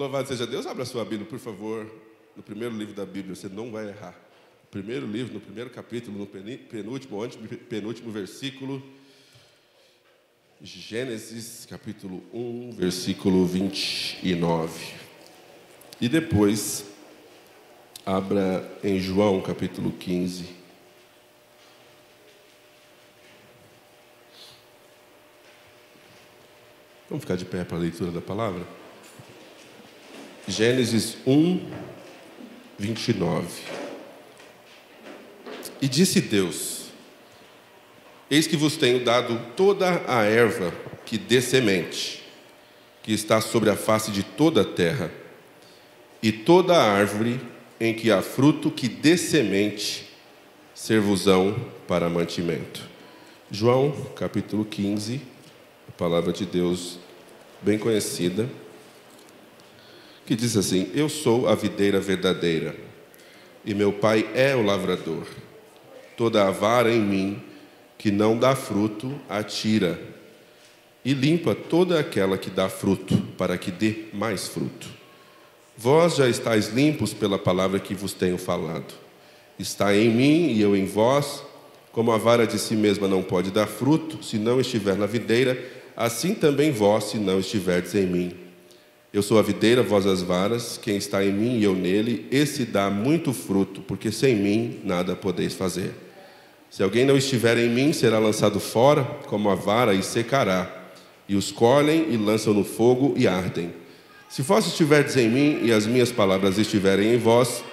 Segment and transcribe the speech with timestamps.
[0.00, 0.66] Louvado seja Deus.
[0.66, 1.86] Abra sua Bíblia, por favor,
[2.34, 4.18] no primeiro livro da Bíblia, você não vai errar.
[4.70, 7.20] Primeiro livro, no primeiro capítulo, no penúltimo,
[7.68, 8.82] penúltimo versículo.
[10.62, 14.94] Gênesis capítulo 1, versículo 29.
[16.00, 16.86] E depois,
[18.06, 20.48] abra em João capítulo 15.
[27.10, 28.79] Vamos ficar de pé para a leitura da palavra?
[30.50, 31.60] Gênesis 1,
[32.78, 33.46] 29.
[35.80, 36.86] E disse Deus:
[38.30, 40.74] Eis que vos tenho dado toda a erva
[41.06, 42.22] que dê semente,
[43.02, 45.10] que está sobre a face de toda a terra,
[46.22, 47.40] e toda a árvore
[47.78, 50.10] em que há fruto que dê semente,
[50.74, 52.82] servosão para mantimento.
[53.50, 55.20] João, capítulo 15,
[55.88, 56.98] a palavra de Deus
[57.62, 58.48] bem conhecida,
[60.26, 62.74] que diz assim: Eu sou a videira verdadeira,
[63.64, 65.26] e meu pai é o lavrador.
[66.16, 67.42] Toda a vara em mim
[67.96, 70.00] que não dá fruto, atira,
[71.04, 74.88] e limpa toda aquela que dá fruto, para que dê mais fruto.
[75.76, 78.94] Vós já estáis limpos pela palavra que vos tenho falado.
[79.58, 81.42] Está em mim e eu em vós,
[81.92, 85.62] como a vara de si mesma não pode dar fruto, se não estiver na videira,
[85.96, 88.34] assim também vós, se não estiverdes em mim.
[89.12, 92.64] Eu sou a videira, vós as varas, quem está em mim e eu nele, esse
[92.64, 95.92] dá muito fruto, porque sem mim nada podeis fazer.
[96.70, 100.92] Se alguém não estiver em mim, será lançado fora como a vara e secará.
[101.28, 103.72] E os colhem e lançam no fogo e ardem.
[104.28, 107.64] Se vós estiverdes em mim e as minhas palavras estiverem em vós,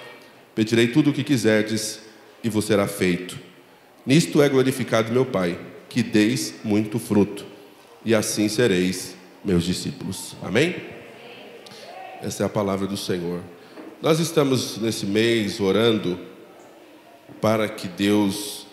[0.56, 2.00] pedirei tudo o que quiserdes
[2.42, 3.38] e vos será feito.
[4.04, 5.56] Nisto é glorificado meu Pai,
[5.88, 7.46] que deis muito fruto,
[8.04, 10.34] e assim sereis meus discípulos.
[10.42, 10.97] Amém?
[12.20, 13.40] Essa é a palavra do Senhor.
[14.02, 16.18] Nós estamos nesse mês orando
[17.40, 18.66] para que Deus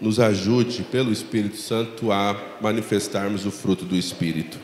[0.00, 4.58] nos ajude, pelo Espírito Santo, a manifestarmos o fruto do Espírito.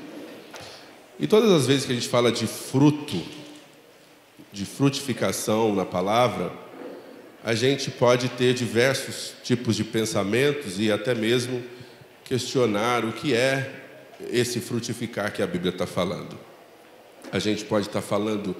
[1.20, 3.22] E todas as vezes que a gente fala de fruto,
[4.52, 6.52] de frutificação na palavra,
[7.44, 11.62] a gente pode ter diversos tipos de pensamentos e até mesmo
[12.24, 13.84] questionar o que é
[14.32, 16.47] esse frutificar que a Bíblia está falando.
[17.32, 18.54] A gente pode estar falando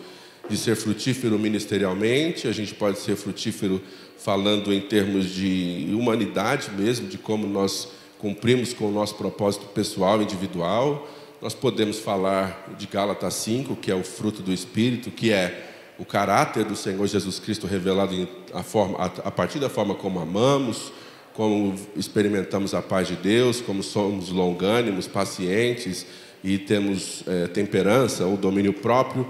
[0.48, 3.80] de ser frutífero ministerialmente, a gente pode ser frutífero
[4.16, 10.20] falando em termos de humanidade mesmo, de como nós cumprimos com o nosso propósito pessoal,
[10.20, 11.08] individual.
[11.40, 15.66] Nós podemos falar de Gálatas 5, que é o fruto do Espírito, que é
[15.98, 19.94] o caráter do Senhor Jesus Cristo revelado em, a, forma, a, a partir da forma
[19.94, 20.92] como amamos,
[21.34, 26.06] como experimentamos a paz de Deus, como somos longânimos, pacientes
[26.42, 29.26] e temos é, temperança ou domínio próprio.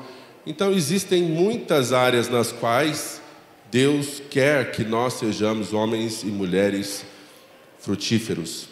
[0.47, 3.21] Então, existem muitas áreas nas quais
[3.71, 7.05] Deus quer que nós sejamos homens e mulheres
[7.79, 8.69] frutíferos.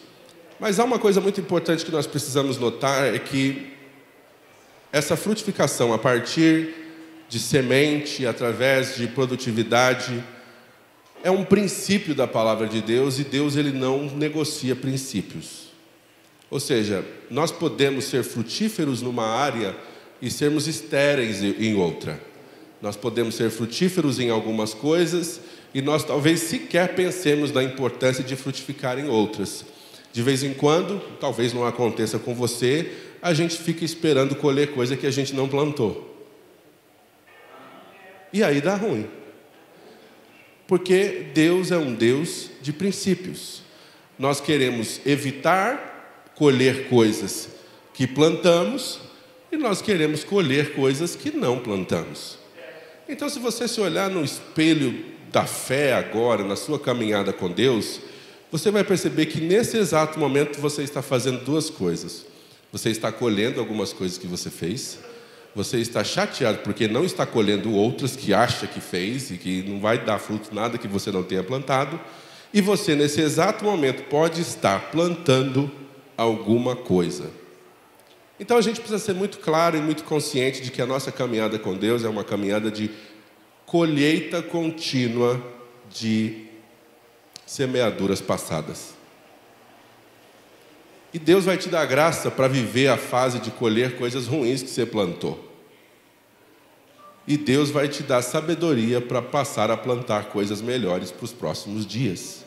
[0.59, 3.73] Mas há uma coisa muito importante que nós precisamos notar: é que
[4.93, 6.75] essa frutificação a partir
[7.29, 10.23] de semente, através de produtividade,
[11.23, 15.66] é um princípio da palavra de Deus e Deus ele não negocia princípios.
[16.51, 19.77] Ou seja, nós podemos ser frutíferos numa área
[20.23, 22.21] e sermos estéreis em outra.
[22.81, 25.41] Nós podemos ser frutíferos em algumas coisas
[25.75, 29.65] e nós talvez sequer pensemos na importância de frutificar em outras.
[30.13, 34.97] De vez em quando, talvez não aconteça com você, a gente fica esperando colher coisa
[34.97, 36.15] que a gente não plantou.
[38.33, 39.07] E aí dá ruim.
[40.67, 43.63] Porque Deus é um Deus de princípios.
[44.19, 45.96] Nós queremos evitar
[46.37, 47.49] colher coisas
[47.93, 49.01] que plantamos
[49.51, 52.39] e nós queremos colher coisas que não plantamos.
[53.09, 58.01] Então, se você se olhar no espelho da fé agora, na sua caminhada com Deus,
[58.51, 62.27] você vai perceber que nesse exato momento você está fazendo duas coisas.
[62.73, 64.99] Você está colhendo algumas coisas que você fez,
[65.55, 69.81] você está chateado porque não está colhendo outras que acha que fez e que não
[69.81, 71.99] vai dar fruto nada que você não tenha plantado,
[72.53, 75.71] e você nesse exato momento pode estar plantando
[76.17, 77.31] alguma coisa.
[78.39, 81.59] Então a gente precisa ser muito claro e muito consciente de que a nossa caminhada
[81.59, 82.91] com Deus é uma caminhada de
[83.65, 85.43] colheita contínua
[85.91, 86.47] de
[87.47, 88.95] semeaduras passadas.
[91.13, 94.69] E Deus vai te dar graça para viver a fase de colher coisas ruins que
[94.69, 95.47] você plantou.
[97.27, 101.87] E Deus vai te dar sabedoria para passar a plantar coisas melhores para os próximos
[101.87, 102.46] dias.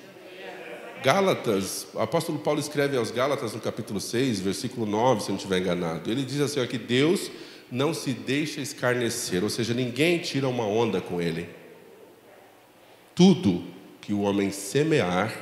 [1.04, 5.60] Gálatas, o apóstolo Paulo escreve aos Gálatas no capítulo 6, versículo 9, se não estiver
[5.60, 6.12] enganado.
[6.12, 7.32] Ele diz assim: ó, que Deus
[7.72, 11.48] não se deixa escarnecer, ou seja, ninguém tira uma onda com ele.
[13.16, 13.64] Tudo
[14.02, 15.34] que o homem semear,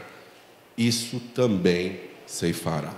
[0.78, 2.94] isso também ceifará.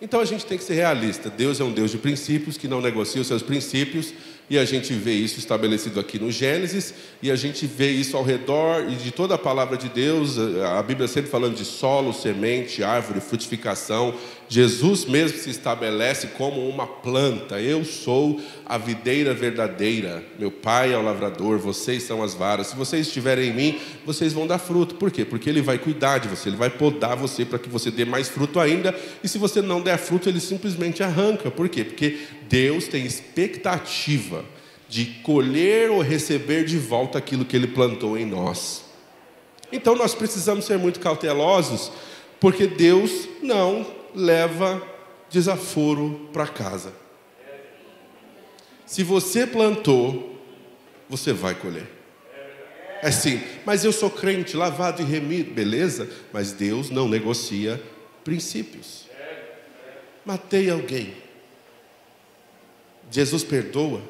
[0.00, 1.30] Então a gente tem que ser realista.
[1.30, 4.12] Deus é um Deus de princípios que não negocia os seus princípios
[4.48, 6.92] e a gente vê isso estabelecido aqui no Gênesis,
[7.22, 10.82] e a gente vê isso ao redor e de toda a palavra de Deus, a
[10.82, 14.14] Bíblia sempre falando de solo, semente, árvore, frutificação.
[14.46, 17.58] Jesus mesmo se estabelece como uma planta.
[17.58, 22.66] Eu sou a videira verdadeira, meu pai é o lavrador, vocês são as varas.
[22.66, 24.96] Se vocês estiverem em mim, vocês vão dar fruto.
[24.96, 25.24] Por quê?
[25.24, 28.28] Porque ele vai cuidar de você, ele vai podar você para que você dê mais
[28.28, 28.94] fruto ainda.
[29.22, 31.50] E se você não der fruto, ele simplesmente arranca.
[31.50, 31.82] Por quê?
[31.82, 32.18] Porque
[32.48, 34.44] Deus tem expectativa
[34.88, 38.84] de colher ou receber de volta aquilo que Ele plantou em nós.
[39.72, 41.90] Então nós precisamos ser muito cautelosos,
[42.38, 44.80] porque Deus não leva
[45.30, 46.92] desaforo para casa.
[48.86, 50.38] Se você plantou,
[51.08, 51.88] você vai colher.
[53.02, 56.08] É sim, mas eu sou crente, lavado e remido, beleza?
[56.32, 57.82] Mas Deus não negocia
[58.22, 59.06] princípios.
[60.24, 61.23] Matei alguém.
[63.14, 64.02] Jesus perdoa?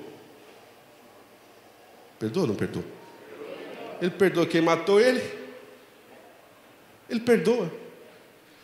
[2.18, 2.84] Perdoa ou não perdoa?
[4.00, 5.22] Ele perdoa quem matou ele?
[7.10, 7.70] Ele perdoa.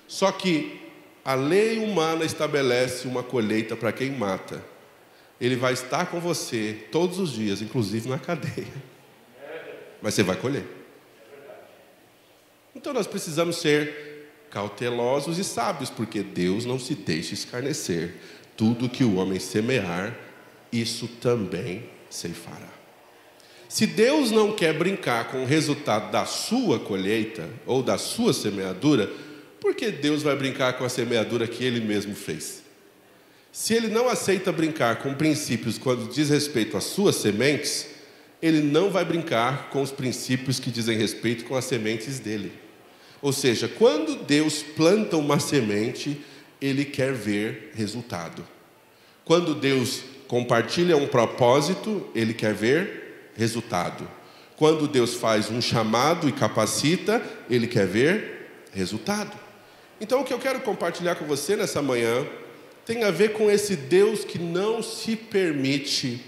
[0.08, 0.81] Só que
[1.22, 4.64] a lei humana estabelece uma colheita para quem mata.
[5.38, 8.72] Ele vai estar com você todos os dias, inclusive na cadeia.
[10.00, 10.64] Mas você vai colher.
[12.75, 18.14] Então nós precisamos ser cautelosos e sábios, porque Deus não se deixa escarnecer.
[18.56, 20.30] Tudo que o homem semear,
[20.72, 22.69] isso também ceifará.
[23.69, 29.08] Se Deus não quer brincar com o resultado da sua colheita ou da sua semeadura,
[29.61, 32.64] por que Deus vai brincar com a semeadura que ele mesmo fez?
[33.52, 37.87] Se ele não aceita brincar com princípios quando diz respeito às suas sementes,
[38.40, 42.52] ele não vai brincar com os princípios que dizem respeito com as sementes dele.
[43.20, 46.20] Ou seja, quando Deus planta uma semente,
[46.61, 48.46] ele quer ver resultado.
[49.25, 54.09] Quando Deus compartilha um propósito, ele quer ver resultado.
[54.56, 59.37] Quando Deus faz um chamado e capacita, ele quer ver resultado.
[60.00, 62.25] Então, o que eu quero compartilhar com você nessa manhã
[62.87, 66.25] tem a ver com esse Deus que não se permite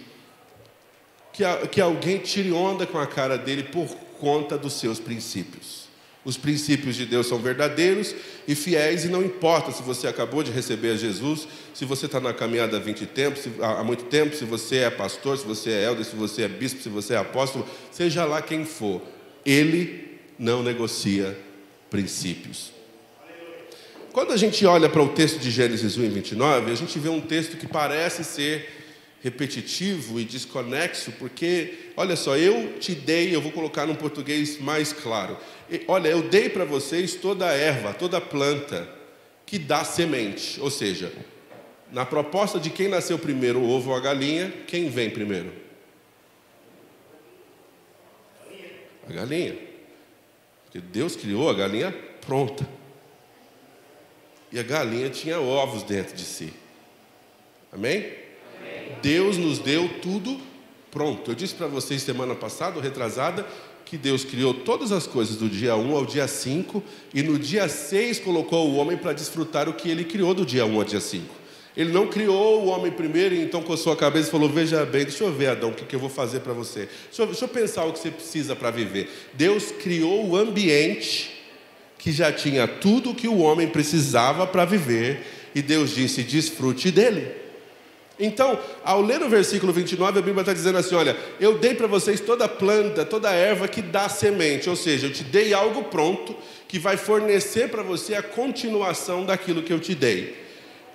[1.33, 3.87] que, que alguém tire onda com a cara dele por
[4.19, 5.87] conta dos seus princípios.
[6.25, 8.15] Os princípios de Deus são verdadeiros
[8.47, 12.21] e fiéis, e não importa se você acabou de receber a Jesus, se você está
[12.21, 15.71] na caminhada há, 20 tempo, se, há muito tempo, se você é pastor, se você
[15.71, 19.03] é elder, se você é bispo, se você é apóstolo, seja lá quem for,
[19.45, 21.37] ele não negocia
[21.91, 22.73] princípios.
[24.13, 27.09] Quando a gente olha para o texto de Gênesis 1 e 29, a gente vê
[27.09, 28.83] um texto que parece ser
[29.23, 34.93] repetitivo e desconexo, porque, olha só, eu te dei, eu vou colocar num português mais
[34.93, 35.39] claro.
[35.89, 38.89] Olha, eu dei para vocês toda a erva, toda a planta
[39.47, 40.61] que dá semente.
[40.61, 41.13] Ou seja,
[41.91, 45.53] na proposta de quem nasceu primeiro, o ovo ou a galinha, quem vem primeiro?
[49.09, 49.57] A galinha.
[50.65, 52.67] Porque Deus criou a galinha pronta.
[54.51, 56.53] E a galinha tinha ovos dentro de si.
[57.73, 58.13] Amém?
[59.03, 60.41] Deus nos deu tudo
[60.91, 61.31] pronto.
[61.31, 63.47] Eu disse para vocês semana passada, retrasada,
[63.93, 66.83] que Deus criou todas as coisas do dia 1 ao dia 5
[67.13, 70.65] e no dia 6 colocou o homem para desfrutar o que ele criou do dia
[70.65, 71.27] 1 ao dia 5.
[71.77, 75.05] Ele não criou o homem primeiro e então coçou a cabeça e falou: Veja bem,
[75.05, 76.89] deixa eu ver, Adão, o que, que eu vou fazer para você.
[77.09, 79.11] Deixa eu, deixa eu pensar o que você precisa para viver.
[79.35, 81.31] Deus criou o ambiente
[81.99, 85.21] que já tinha tudo o que o homem precisava para viver
[85.55, 87.42] e Deus disse: Desfrute dele.
[88.19, 91.87] Então, ao ler o versículo 29, a Bíblia está dizendo assim: olha, eu dei para
[91.87, 96.37] vocês toda planta, toda erva que dá semente, ou seja, eu te dei algo pronto
[96.69, 100.43] que vai fornecer para você a continuação daquilo que eu te dei.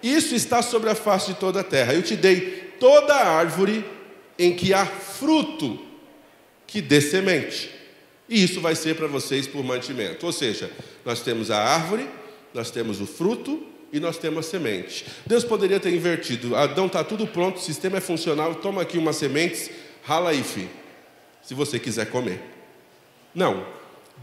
[0.01, 1.93] Isso está sobre a face de toda a terra.
[1.93, 3.85] Eu te dei toda árvore
[4.37, 5.79] em que há fruto
[6.65, 7.71] que dê semente.
[8.29, 10.25] E isso vai ser para vocês por mantimento.
[10.25, 10.69] Ou seja,
[11.05, 12.07] nós temos a árvore,
[12.53, 15.05] nós temos o fruto e nós temos a semente.
[15.25, 16.55] Deus poderia ter invertido.
[16.55, 19.69] Adão está tudo pronto, o sistema é funcional, toma aqui umas sementes,
[20.03, 20.69] rala aí, filho,
[21.41, 22.41] se você quiser comer.
[23.33, 23.65] Não.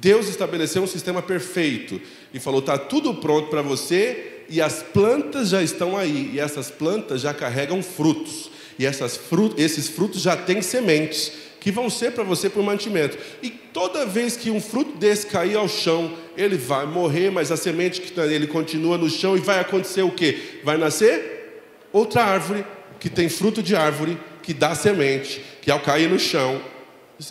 [0.01, 2.01] Deus estabeleceu um sistema perfeito
[2.33, 6.33] e falou: está tudo pronto para você e as plantas já estão aí.
[6.35, 8.51] E essas plantas já carregam frutos.
[8.77, 13.17] E essas frutos, esses frutos já têm sementes que vão ser para você por mantimento.
[13.43, 17.57] E toda vez que um fruto desse cair ao chão, ele vai morrer, mas a
[17.57, 20.61] semente que está nele continua no chão e vai acontecer o quê?
[20.63, 22.67] Vai nascer outra árvore
[23.01, 26.61] que tem fruto de árvore, que dá semente, que ao cair no chão.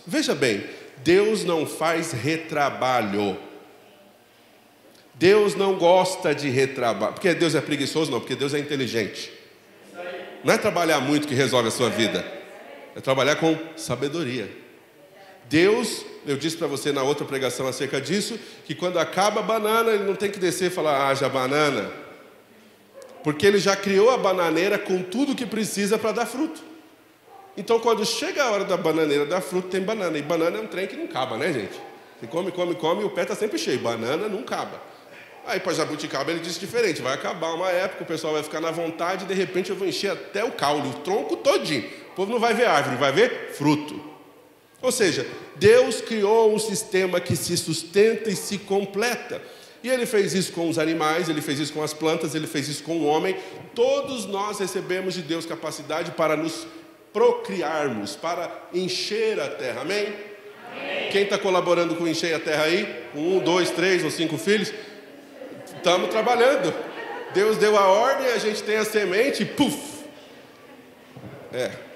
[0.07, 0.63] Veja bem,
[1.03, 3.37] Deus não faz retrabalho.
[5.13, 7.13] Deus não gosta de retrabalho.
[7.13, 9.31] Porque Deus é preguiçoso, não, porque Deus é inteligente.
[10.43, 12.41] Não é trabalhar muito que resolve a sua vida,
[12.95, 14.49] é trabalhar com sabedoria.
[15.49, 19.91] Deus, eu disse para você na outra pregação acerca disso, que quando acaba a banana,
[19.91, 21.91] ele não tem que descer e falar, haja banana.
[23.23, 26.61] Porque ele já criou a bananeira com tudo que precisa para dar fruto.
[27.55, 30.17] Então, quando chega a hora da bananeira dar fruto, tem banana.
[30.17, 31.79] E banana é um trem que não acaba, né, gente?
[32.19, 33.79] Você come, come, come e o pé está sempre cheio.
[33.79, 34.81] Banana não acaba.
[35.45, 38.71] Aí para jabuticaba ele disse diferente, vai acabar uma época, o pessoal vai ficar na
[38.71, 41.83] vontade e de repente eu vou encher até o caule, o tronco todinho.
[42.13, 43.99] O povo não vai ver árvore, vai ver fruto.
[44.79, 49.41] Ou seja, Deus criou um sistema que se sustenta e se completa.
[49.83, 52.67] E ele fez isso com os animais, ele fez isso com as plantas, ele fez
[52.67, 53.35] isso com o homem.
[53.73, 56.67] Todos nós recebemos de Deus capacidade para nos
[57.11, 59.81] procriarmos, para encher a terra.
[59.81, 60.13] Amém?
[60.71, 61.09] Amém.
[61.11, 63.07] Quem está colaborando com encher a terra aí?
[63.15, 64.71] Um, dois, três ou cinco filhos?
[65.65, 66.71] Estamos trabalhando.
[67.33, 70.03] Deus deu a ordem, a gente tem a semente, puf!
[71.51, 71.92] É.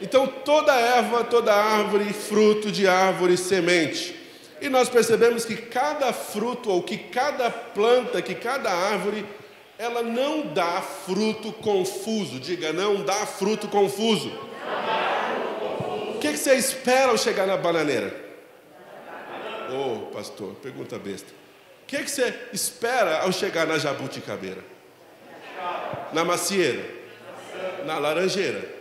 [0.00, 4.16] Então toda erva, toda árvore, fruto de árvore, semente.
[4.60, 9.24] E nós percebemos que cada fruto, ou que cada planta, que cada árvore,
[9.78, 12.38] ela não dá fruto confuso.
[12.38, 14.30] Diga, não dá fruto confuso.
[16.14, 18.14] O que, que você espera ao chegar na bananeira?
[19.70, 21.40] Ô, oh, pastor, pergunta besta
[21.90, 24.62] que, que você espera ao chegar na jabuticabeira?
[26.12, 26.88] Na macieira?
[27.84, 28.79] Na laranjeira?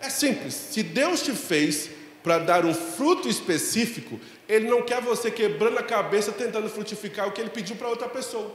[0.00, 0.54] É simples.
[0.54, 1.90] Se Deus te fez
[2.22, 7.32] para dar um fruto específico, Ele não quer você quebrando a cabeça tentando frutificar o
[7.32, 8.52] que Ele pediu para outra pessoa.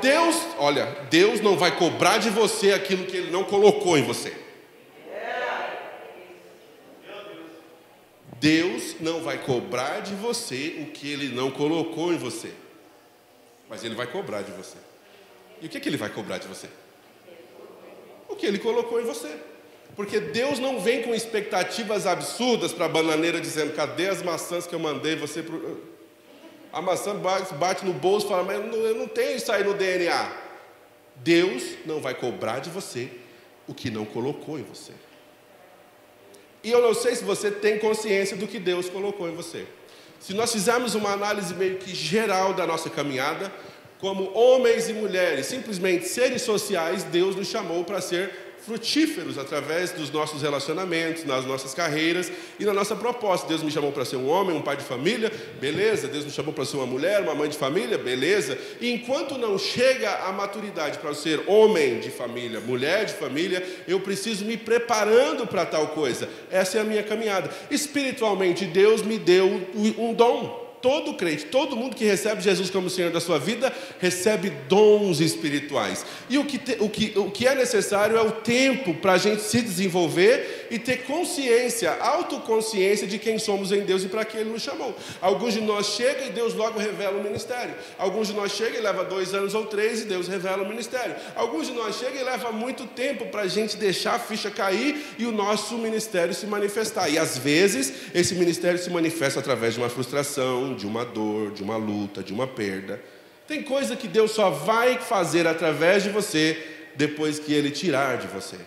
[0.00, 4.34] Deus, olha, Deus não vai cobrar de você aquilo que Ele não colocou em você.
[8.40, 12.52] Deus não vai cobrar de você o que Ele não colocou em você,
[13.70, 14.76] mas Ele vai cobrar de você.
[15.62, 16.68] E o que, é que Ele vai cobrar de você?
[18.28, 19.34] O que Ele colocou em você.
[19.96, 24.74] Porque Deus não vem com expectativas absurdas para a bananeira dizendo: cadê as maçãs que
[24.74, 25.80] eu mandei você pro...
[26.72, 27.14] A maçã
[27.58, 30.32] bate no bolso e fala: mas eu não tenho isso aí no DNA.
[31.16, 33.08] Deus não vai cobrar de você
[33.68, 34.92] o que não colocou em você.
[36.62, 39.66] E eu não sei se você tem consciência do que Deus colocou em você.
[40.18, 43.52] Se nós fizermos uma análise meio que geral da nossa caminhada,
[43.98, 50.10] como homens e mulheres, simplesmente seres sociais, Deus nos chamou para ser frutíferos através dos
[50.10, 53.46] nossos relacionamentos, nas nossas carreiras e na nossa proposta.
[53.46, 55.30] Deus me chamou para ser um homem, um pai de família,
[55.60, 56.08] beleza.
[56.08, 58.58] Deus me chamou para ser uma mulher, uma mãe de família, beleza.
[58.80, 64.00] E enquanto não chega a maturidade para ser homem de família, mulher de família, eu
[64.00, 66.28] preciso me preparando para tal coisa.
[66.50, 67.50] Essa é a minha caminhada.
[67.70, 69.68] Espiritualmente, Deus me deu
[69.98, 74.50] um dom todo crente, todo mundo que recebe Jesus como Senhor da sua vida, recebe
[74.68, 76.04] dons espirituais.
[76.28, 79.16] E o que, te, o que, o que é necessário é o tempo para a
[79.16, 84.36] gente se desenvolver e ter consciência, autoconsciência de quem somos em Deus e para que
[84.36, 84.94] Ele nos chamou.
[85.22, 87.74] Alguns de nós chegam e Deus logo revela o ministério.
[87.96, 91.16] Alguns de nós chegam e leva dois anos ou três e Deus revela o ministério.
[91.34, 95.02] Alguns de nós chegam e leva muito tempo para a gente deixar a ficha cair
[95.18, 97.08] e o nosso ministério se manifestar.
[97.08, 101.62] E às vezes esse ministério se manifesta através de uma frustração, de uma dor, de
[101.62, 103.00] uma luta, de uma perda.
[103.46, 106.56] Tem coisa que Deus só vai fazer através de você
[106.96, 108.58] depois que Ele tirar de você.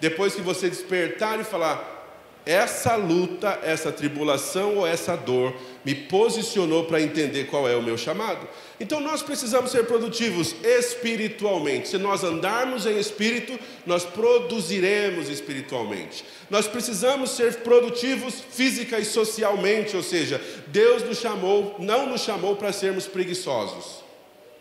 [0.00, 2.01] Depois que você despertar e falar:
[2.44, 7.96] essa luta, essa tribulação ou essa dor me posicionou para entender qual é o meu
[7.96, 8.48] chamado.
[8.80, 11.88] Então nós precisamos ser produtivos espiritualmente.
[11.88, 13.56] Se nós andarmos em espírito,
[13.86, 16.24] nós produziremos espiritualmente.
[16.50, 22.56] Nós precisamos ser produtivos física e socialmente, ou seja, Deus nos chamou, não nos chamou
[22.56, 24.02] para sermos preguiçosos.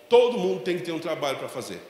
[0.08, 1.82] Todo mundo tem que ter um trabalho para fazer.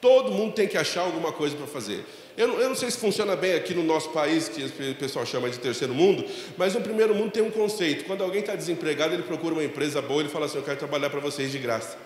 [0.00, 2.04] Todo mundo tem que achar alguma coisa para fazer.
[2.36, 5.24] Eu não, eu não, sei se funciona bem aqui no nosso país, que o pessoal
[5.24, 6.24] chama de terceiro mundo,
[6.56, 8.04] mas no primeiro mundo tem um conceito.
[8.04, 11.10] Quando alguém está desempregado, ele procura uma empresa boa, ele fala assim: Eu quero trabalhar
[11.10, 11.96] para vocês de graça.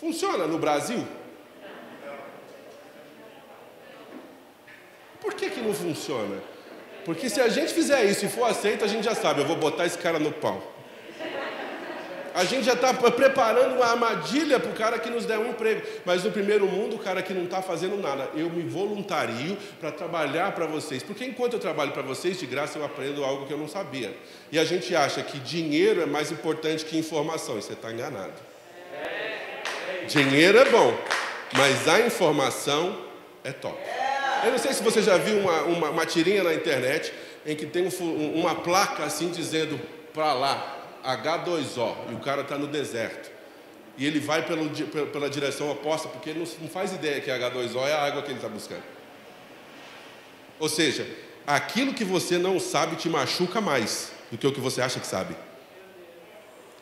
[0.00, 1.06] Funciona no Brasil?
[5.20, 6.42] Por que, que não funciona?
[7.04, 9.56] Porque se a gente fizer isso e for aceito, a gente já sabe: eu vou
[9.56, 10.75] botar esse cara no pau.
[12.36, 15.80] A gente já está preparando uma armadilha para o cara que nos der um emprego.
[16.04, 19.90] Mas no primeiro mundo, o cara que não está fazendo nada, eu me voluntario para
[19.90, 21.02] trabalhar para vocês.
[21.02, 24.14] Porque enquanto eu trabalho para vocês, de graça eu aprendo algo que eu não sabia.
[24.52, 27.56] E a gente acha que dinheiro é mais importante que informação.
[27.56, 28.34] E você está enganado.
[30.06, 30.94] Dinheiro é bom,
[31.54, 33.02] mas a informação
[33.42, 33.78] é top.
[34.44, 37.14] Eu não sei se você já viu uma, uma, uma tirinha na internet
[37.46, 39.80] em que tem um, uma placa assim dizendo
[40.12, 40.75] para lá,
[41.06, 43.30] H2O, e o cara está no deserto.
[43.96, 44.68] E ele vai pelo,
[45.06, 48.38] pela direção oposta, porque ele não, faz ideia que H2O é a água que ele
[48.38, 48.82] está buscando.
[50.58, 51.06] Ou seja,
[51.46, 55.06] aquilo que você não sabe te machuca mais do que o que você acha que
[55.06, 55.36] sabe.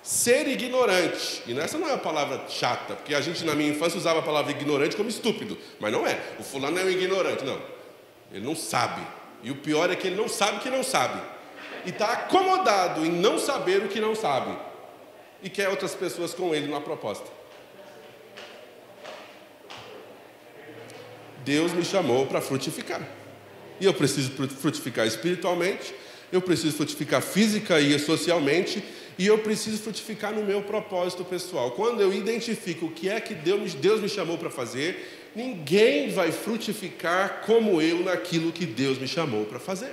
[0.03, 3.99] Ser ignorante, e essa não é uma palavra chata, porque a gente na minha infância
[3.99, 6.19] usava a palavra ignorante como estúpido, mas não é.
[6.39, 7.61] O fulano é um ignorante, não.
[8.33, 9.03] Ele não sabe.
[9.43, 11.34] E o pior é que ele não sabe que não sabe
[11.85, 14.57] e está acomodado em não saber o que não sabe
[15.43, 17.27] e quer outras pessoas com ele na proposta.
[21.45, 23.07] Deus me chamou para frutificar.
[23.79, 25.95] E eu preciso frutificar espiritualmente,
[26.33, 28.83] eu preciso frutificar física e socialmente,
[29.19, 31.73] e eu preciso frutificar no meu propósito pessoal.
[31.73, 36.33] Quando eu identifico o que é que Deus, Deus me chamou para fazer, ninguém vai
[36.33, 39.93] frutificar como eu naquilo que Deus me chamou para fazer.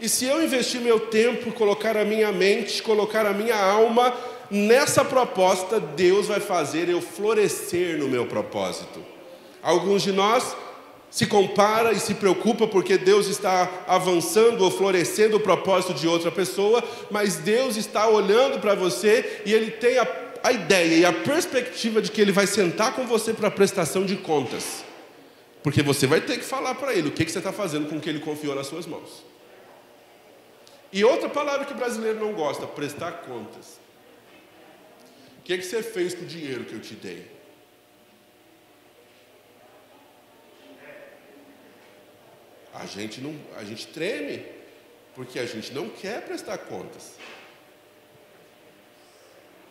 [0.00, 4.14] E se eu investir meu tempo, colocar a minha mente, colocar a minha alma
[4.50, 9.04] nessa proposta, Deus vai fazer eu florescer no meu propósito.
[9.62, 10.56] Alguns de nós
[11.10, 16.30] se compara e se preocupa porque Deus está avançando ou florescendo o propósito de outra
[16.30, 20.08] pessoa, mas Deus está olhando para você e Ele tem a,
[20.42, 24.16] a ideia e a perspectiva de que Ele vai sentar com você para prestação de
[24.16, 24.82] contas.
[25.62, 27.96] Porque você vai ter que falar para Ele o que, que você está fazendo com
[27.96, 29.29] o que Ele confiou nas suas mãos.
[30.92, 33.78] E outra palavra que o brasileiro não gosta, prestar contas.
[35.38, 37.30] O que, é que você fez com o dinheiro que eu te dei?
[42.74, 44.44] A gente não, a gente treme,
[45.14, 47.14] porque a gente não quer prestar contas.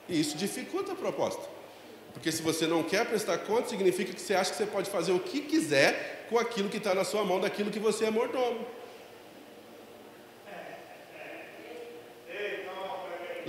[0.08, 1.48] E isso dificulta a proposta.
[2.14, 5.12] Porque se você não quer prestar contas, significa que você acha que você pode fazer
[5.12, 8.66] o que quiser com aquilo que está na sua mão, daquilo que você é mordomo.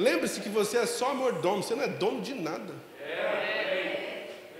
[0.01, 2.73] Lembre-se que você é só mordomo, você não é dono de nada.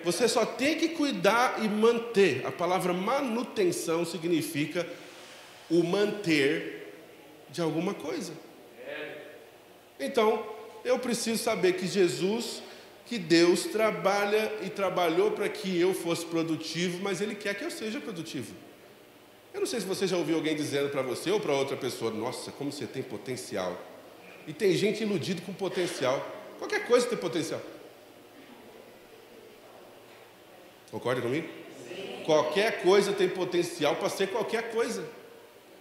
[0.05, 2.47] Você só tem que cuidar e manter.
[2.47, 4.87] A palavra manutenção significa
[5.71, 6.93] o manter
[7.49, 8.35] de alguma coisa.
[9.99, 10.45] Então,
[10.85, 12.63] eu preciso saber que Jesus,
[13.07, 17.71] que Deus trabalha e trabalhou para que eu fosse produtivo, mas Ele quer que eu
[17.71, 18.55] seja produtivo.
[19.55, 22.11] Eu não sei se você já ouviu alguém dizendo para você ou para outra pessoa:
[22.11, 23.89] Nossa, como você tem potencial.
[24.51, 26.27] E tem gente iludido com potencial.
[26.59, 27.63] Qualquer coisa tem potencial.
[30.91, 31.47] Concorda comigo?
[31.87, 32.25] Sim.
[32.27, 35.09] Qualquer coisa tem potencial para ser qualquer coisa.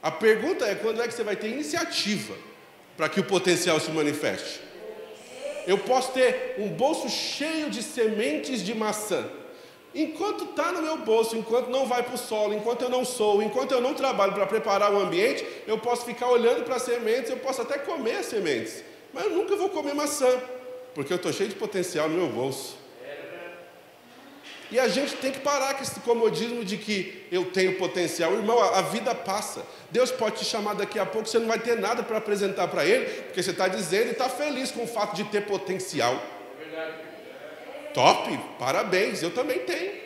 [0.03, 2.35] A pergunta é quando é que você vai ter iniciativa
[2.95, 4.61] para que o potencial se manifeste?
[5.65, 9.31] Eu posso ter um bolso cheio de sementes de maçã,
[9.93, 13.41] Enquanto está no meu bolso, enquanto não vai para o solo, enquanto eu não sou,
[13.41, 17.31] enquanto eu não trabalho para preparar o ambiente, eu posso ficar olhando para as sementes,
[17.31, 20.39] eu posso até comer as sementes, mas eu nunca vou comer maçã,
[20.93, 22.77] porque eu estou cheio de potencial no meu bolso.
[24.71, 28.33] E a gente tem que parar com esse comodismo de que eu tenho potencial.
[28.33, 29.65] Irmão, a vida passa.
[29.89, 32.85] Deus pode te chamar daqui a pouco, você não vai ter nada para apresentar para
[32.85, 36.21] Ele, porque você está dizendo e está feliz com o fato de ter potencial.
[37.93, 39.99] Top, parabéns, eu também tenho.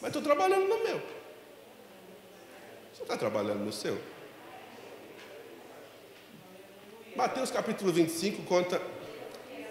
[0.00, 1.00] Mas estou trabalhando no meu.
[2.92, 3.98] Você está trabalhando no seu?
[7.16, 8.80] Mateus capítulo 25 conta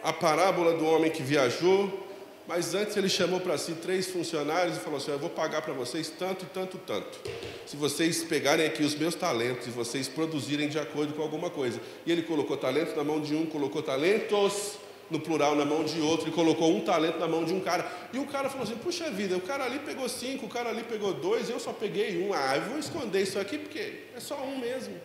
[0.03, 2.07] a parábola do homem que viajou,
[2.47, 5.73] mas antes ele chamou para si três funcionários e falou assim: Eu vou pagar para
[5.73, 7.19] vocês tanto, tanto, tanto.
[7.65, 11.79] Se vocês pegarem aqui os meus talentos e vocês produzirem de acordo com alguma coisa.
[12.05, 14.77] E ele colocou talentos na mão de um, colocou talentos
[15.09, 17.89] no plural na mão de outro e colocou um talento na mão de um cara.
[18.13, 20.83] E o cara falou assim: Puxa vida, o cara ali pegou cinco, o cara ali
[20.83, 22.33] pegou dois, eu só peguei um.
[22.33, 24.95] Ah, eu vou esconder isso aqui porque é só um mesmo.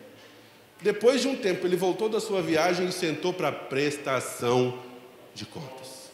[0.81, 4.77] Depois de um tempo, ele voltou da sua viagem e sentou para prestação
[5.33, 6.11] de contas.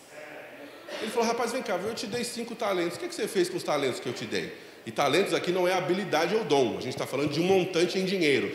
[1.02, 2.97] Ele falou: Rapaz, vem cá, eu te dei cinco talentos.
[2.97, 4.54] O que, é que você fez com os talentos que eu te dei?
[4.86, 7.99] E talentos aqui não é habilidade ou dom, a gente está falando de um montante
[7.99, 8.52] em dinheiro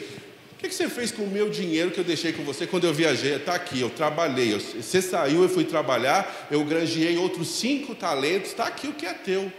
[0.65, 2.95] que, que você fez com o meu dinheiro que eu deixei com você quando eu
[2.95, 3.35] viajei?
[3.35, 4.53] Está aqui, eu trabalhei.
[4.53, 9.13] você saiu, eu fui trabalhar, eu granjeei outros cinco talentos, está aqui o que é
[9.13, 9.53] teu.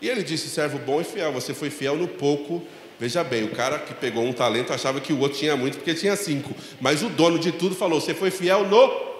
[0.00, 2.62] E ele disse: servo bom e fiel, você foi fiel no pouco.
[3.00, 5.94] Veja bem, o cara que pegou um talento achava que o outro tinha muito porque
[5.94, 6.54] tinha cinco.
[6.80, 9.12] Mas o dono de tudo falou: você foi fiel no.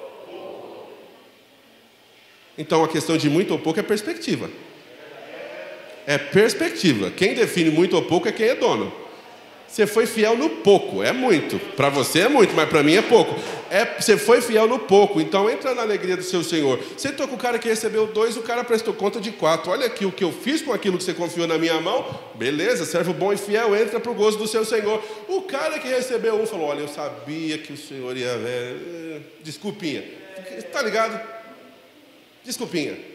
[2.59, 4.51] Então a questão de muito ou pouco é perspectiva.
[6.07, 7.11] É perspectiva.
[7.11, 9.02] Quem define muito ou pouco é quem é dono.
[9.73, 11.59] Você foi fiel no pouco, é muito.
[11.59, 13.35] Para você é muito, mas para mim é pouco.
[13.71, 16.79] É, você foi fiel no pouco, então entra na alegria do seu Senhor.
[16.95, 19.71] Você estou com o cara que recebeu dois, o cara prestou conta de quatro.
[19.71, 22.05] Olha aqui o que eu fiz com aquilo que você confiou na minha mão.
[22.35, 25.03] Beleza, servo bom e fiel, entra para o gozo do seu Senhor.
[25.27, 29.39] O cara que recebeu um falou: Olha, eu sabia que o Senhor ia ver.
[29.43, 30.05] Desculpinha.
[30.55, 31.19] Está ligado?
[32.45, 33.12] Desculpinha.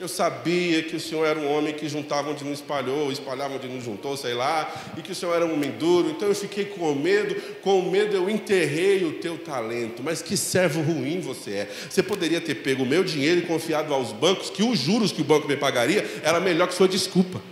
[0.00, 3.66] Eu sabia que o Senhor era um homem que juntava onde não espalhou, espalhava onde
[3.66, 6.10] não juntou, sei lá, e que o Senhor era um homem duro.
[6.10, 10.00] Então eu fiquei com medo, com medo eu enterrei o teu talento.
[10.00, 11.68] Mas que servo ruim você é.
[11.90, 15.20] Você poderia ter pego o meu dinheiro e confiado aos bancos, que os juros que
[15.20, 17.42] o banco me pagaria era melhor que sua desculpa.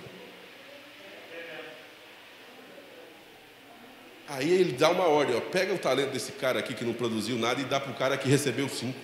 [4.29, 7.37] Aí ele dá uma ordem, ó, pega o talento desse cara aqui que não produziu
[7.37, 8.99] nada e dá para o cara que recebeu cinco.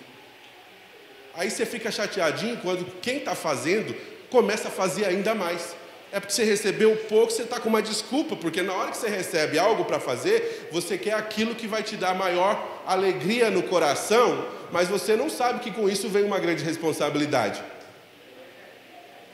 [1.34, 3.94] Aí você fica chateadinho quando quem está fazendo
[4.30, 5.74] começa a fazer ainda mais.
[6.10, 9.08] É porque você recebeu pouco, você está com uma desculpa, porque na hora que você
[9.08, 14.46] recebe algo para fazer, você quer aquilo que vai te dar maior alegria no coração,
[14.70, 17.62] mas você não sabe que com isso vem uma grande responsabilidade.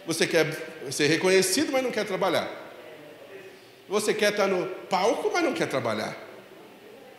[0.06, 0.46] Você quer
[0.92, 2.48] ser reconhecido, mas não quer trabalhar.
[3.88, 6.16] Você quer estar tá no palco, mas não quer trabalhar.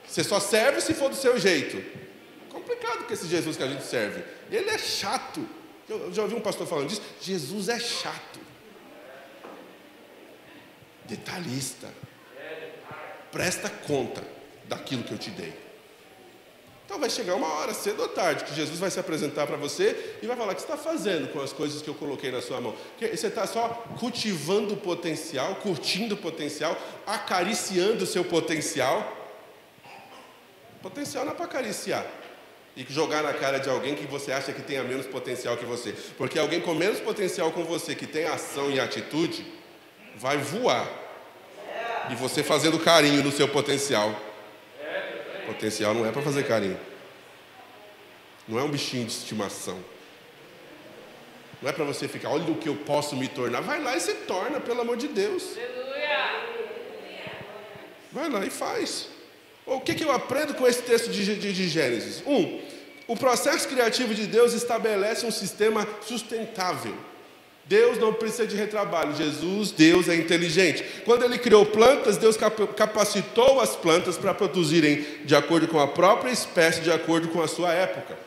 [0.08, 1.84] Você só serve se for do seu jeito.
[2.50, 4.24] Complicado com esse Jesus que a gente serve.
[4.52, 5.48] Ele é chato.
[5.88, 7.02] Eu já ouvi um pastor falando disso.
[7.22, 8.40] Jesus é chato.
[11.06, 11.88] Detalhista.
[13.32, 14.24] Presta conta
[14.66, 15.54] daquilo que eu te dei.
[16.86, 20.18] Então vai chegar uma hora, cedo ou tarde, que Jesus vai se apresentar para você
[20.24, 22.42] e vai falar: o que você está fazendo com as coisas que eu coloquei na
[22.42, 22.76] sua mão?
[23.00, 23.68] Você está só
[24.00, 29.16] cultivando o potencial, curtindo o potencial, acariciando o seu potencial.
[30.82, 32.06] Potencial não é para acariciar
[32.76, 35.94] e jogar na cara de alguém que você acha que tenha menos potencial que você.
[36.18, 39.46] Porque alguém com menos potencial com você, que tem ação e atitude,
[40.16, 40.88] vai voar.
[42.10, 44.16] E você fazendo carinho no seu potencial.
[45.46, 46.80] Potencial não é para fazer carinho.
[48.48, 49.80] Não é um bichinho de estimação.
[51.62, 53.62] Não é para você ficar, olha o que eu posso me tornar.
[53.62, 55.56] Vai lá e se torna, pelo amor de Deus.
[58.12, 59.10] Vai lá e faz.
[59.70, 62.24] O que, que eu aprendo com esse texto de, de, de Gênesis?
[62.26, 62.60] Um,
[63.08, 66.96] o processo criativo de Deus estabelece um sistema sustentável.
[67.66, 69.16] Deus não precisa de retrabalho.
[69.16, 70.84] Jesus, Deus é inteligente.
[71.06, 72.36] Quando ele criou plantas, Deus
[72.76, 77.48] capacitou as plantas para produzirem de acordo com a própria espécie, de acordo com a
[77.48, 78.18] sua época.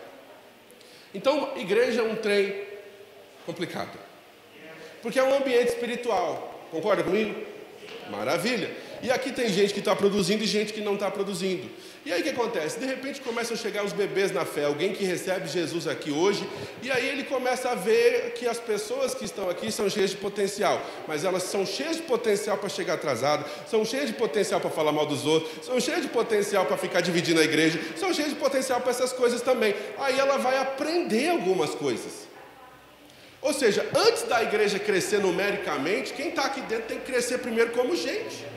[1.13, 2.55] Então, igreja é um trem
[3.45, 3.99] complicado.
[5.03, 6.69] Porque é um ambiente espiritual.
[6.71, 7.35] Concorda comigo?
[8.11, 8.71] Maravilha.
[9.03, 11.69] E aqui tem gente que está produzindo e gente que não está produzindo.
[12.07, 12.79] E aí o que acontece?
[12.79, 16.49] De repente começam a chegar os bebês na fé, alguém que recebe Jesus aqui hoje,
[16.83, 20.17] e aí ele começa a ver que as pessoas que estão aqui são cheias de
[20.17, 24.71] potencial, mas elas são cheias de potencial para chegar atrasado, são cheias de potencial para
[24.71, 28.31] falar mal dos outros, são cheias de potencial para ficar dividindo a igreja, são cheias
[28.31, 29.75] de potencial para essas coisas também.
[29.99, 32.29] Aí ela vai aprender algumas coisas.
[33.41, 37.73] Ou seja, antes da igreja crescer numericamente, quem está aqui dentro tem que crescer primeiro
[37.73, 38.53] como gente.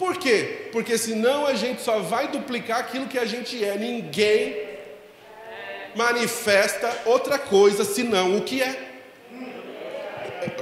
[0.00, 0.68] Por quê?
[0.72, 3.76] Porque senão a gente só vai duplicar aquilo que a gente é.
[3.76, 4.56] Ninguém
[5.94, 8.88] manifesta outra coisa senão o que é.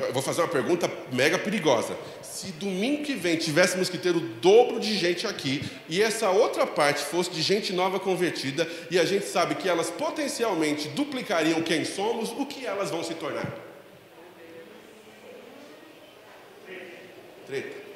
[0.08, 1.96] Eu vou fazer uma pergunta mega perigosa.
[2.20, 6.66] Se domingo que vem tivéssemos que ter o dobro de gente aqui e essa outra
[6.66, 11.84] parte fosse de gente nova convertida e a gente sabe que elas potencialmente duplicariam quem
[11.84, 13.67] somos, o que elas vão se tornar?
[17.48, 17.88] Treta.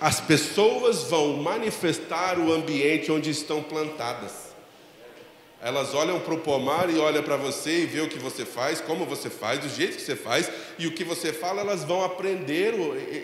[0.00, 4.32] As pessoas vão manifestar o ambiente onde estão plantadas.
[5.62, 8.80] Elas olham para o pomar e olham para você e vê o que você faz,
[8.80, 12.02] como você faz, do jeito que você faz e o que você fala, elas vão
[12.02, 12.74] aprender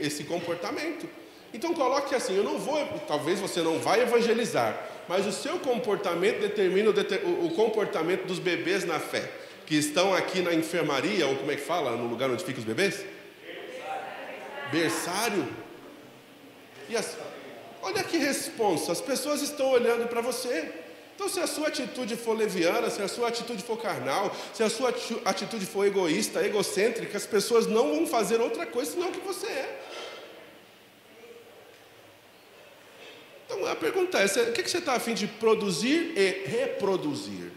[0.03, 1.09] esse comportamento.
[1.55, 6.41] Então coloque assim, eu não vou, talvez você não vai evangelizar, mas o seu comportamento
[6.41, 9.31] determina o, comportamento dos bebês na fé,
[9.67, 12.65] que estão aqui na enfermaria, ou como é que fala, no lugar onde ficam os
[12.65, 13.05] bebês?
[14.71, 15.47] Berçário.
[16.89, 17.17] E as,
[17.83, 20.73] olha que responsa, as pessoas estão olhando para você.
[21.17, 24.69] Então, se a sua atitude for leviana, se a sua atitude for carnal, se a
[24.69, 29.21] sua atitude for egoísta, egocêntrica, as pessoas não vão fazer outra coisa senão o que
[29.21, 29.81] você é.
[33.47, 37.51] Então a pergunta é: o que você está afim de produzir e reproduzir?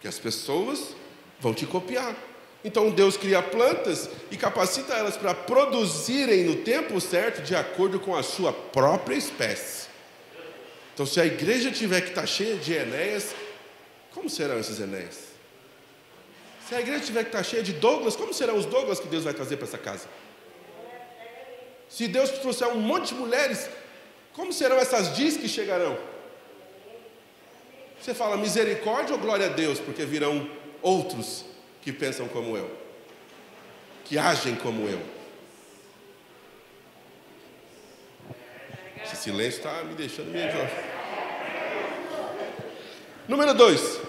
[0.00, 0.94] Porque as pessoas
[1.38, 2.16] vão te copiar.
[2.64, 8.16] Então Deus cria plantas e capacita elas para produzirem no tempo certo, de acordo com
[8.16, 9.90] a sua própria espécie.
[10.94, 13.34] Então, se a igreja tiver que estar cheia de Enéas,
[14.10, 15.18] como serão esses Enéas?
[16.66, 19.24] Se a igreja tiver que estar cheia de Douglas, como serão os Douglas que Deus
[19.24, 20.08] vai trazer para essa casa?
[21.90, 23.68] Se Deus trouxer um monte de mulheres,
[24.32, 25.98] como serão essas dias que chegarão?
[28.00, 30.48] Você fala misericórdia ou glória a Deus, porque virão
[30.80, 31.44] outros
[31.82, 32.70] que pensam como eu,
[34.04, 35.00] que agem como eu.
[39.04, 40.50] Esse silêncio está me deixando meio.
[43.28, 44.00] Número dois.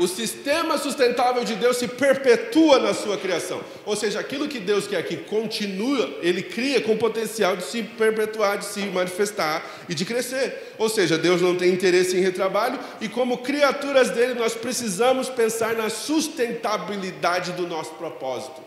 [0.00, 3.60] O sistema sustentável de Deus se perpetua na sua criação.
[3.84, 8.56] Ou seja, aquilo que Deus quer que continua, ele cria com potencial de se perpetuar,
[8.56, 10.74] de se manifestar e de crescer.
[10.78, 15.74] Ou seja, Deus não tem interesse em retrabalho e como criaturas dele, nós precisamos pensar
[15.74, 18.62] na sustentabilidade do nosso propósito.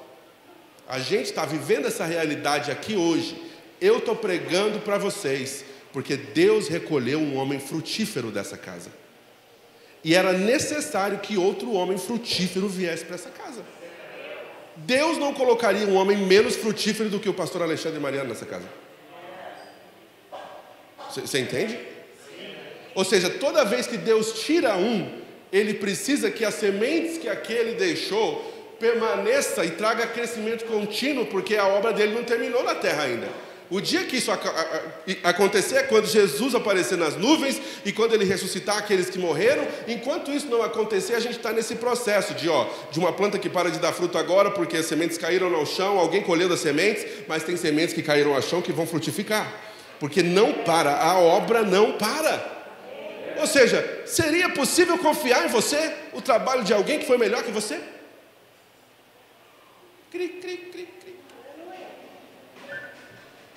[0.88, 3.42] A gente está vivendo essa realidade aqui hoje.
[3.82, 9.02] Eu estou pregando para vocês, porque Deus recolheu um homem frutífero dessa casa.
[10.04, 13.64] E era necessário que outro homem frutífero viesse para essa casa.
[14.76, 18.68] Deus não colocaria um homem menos frutífero do que o pastor Alexandre Mariano nessa casa.
[21.10, 21.80] Você entende?
[22.96, 27.76] Ou seja, toda vez que Deus tira um, ele precisa que as sementes que aquele
[27.76, 33.28] deixou permaneça e traga crescimento contínuo, porque a obra dele não terminou na terra ainda.
[33.70, 34.32] O dia que isso
[35.24, 39.66] acontecer é quando Jesus aparecer nas nuvens e quando ele ressuscitar aqueles que morreram.
[39.88, 43.50] Enquanto isso não acontecer, a gente está nesse processo de, ó, de uma planta que
[43.50, 47.06] para de dar fruto agora porque as sementes caíram no chão, alguém colheu as sementes,
[47.28, 49.52] mas tem sementes que caíram ao chão que vão frutificar.
[50.00, 52.52] Porque não para, a obra não para.
[53.40, 57.52] Ou seja, seria possível confiar em você o trabalho de alguém que foi melhor que
[57.52, 57.80] você?
[60.12, 60.94] Cri, cri, cri.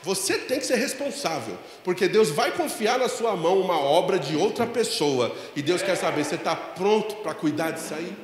[0.06, 4.36] Você tem que ser responsável, porque Deus vai confiar na sua mão uma obra de
[4.36, 8.16] outra pessoa, e Deus quer saber: você está pronto para cuidar disso aí?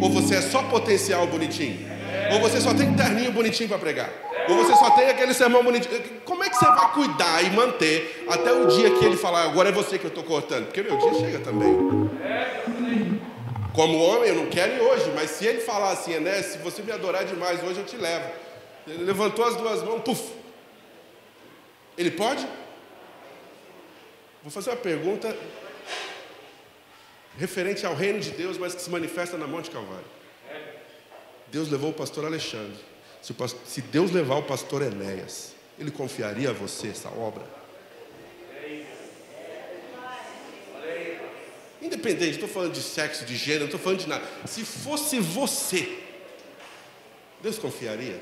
[0.00, 1.86] Ou você é só potencial bonitinho?
[2.32, 4.10] Ou você só tem terninho bonitinho para pregar?
[4.48, 6.02] Ou você só tem aquele sermão bonitinho?
[6.24, 9.68] Como é que você vai cuidar e manter até o dia que ele falar, agora
[9.68, 10.68] é você que eu estou cortando?
[10.68, 12.10] Porque meu dia chega também.
[13.74, 16.40] Como homem, eu não quero ir hoje, mas se ele falar assim, né?
[16.40, 18.24] Se você me adorar demais hoje, eu te levo.
[18.86, 20.37] Ele levantou as duas mãos, puf,
[21.98, 22.46] ele pode?
[24.42, 25.36] Vou fazer uma pergunta
[27.36, 30.06] referente ao reino de Deus, mas que se manifesta na Monte Calvário.
[31.48, 32.78] Deus levou o pastor Alexandre.
[33.20, 37.44] Se, Deus levar o pastor Enéas, ele confiaria a você essa obra?
[41.82, 44.24] Independente, estou falando de sexo, de gênero, estou falando de nada.
[44.46, 45.98] Se fosse você,
[47.40, 48.20] Deus confiaria?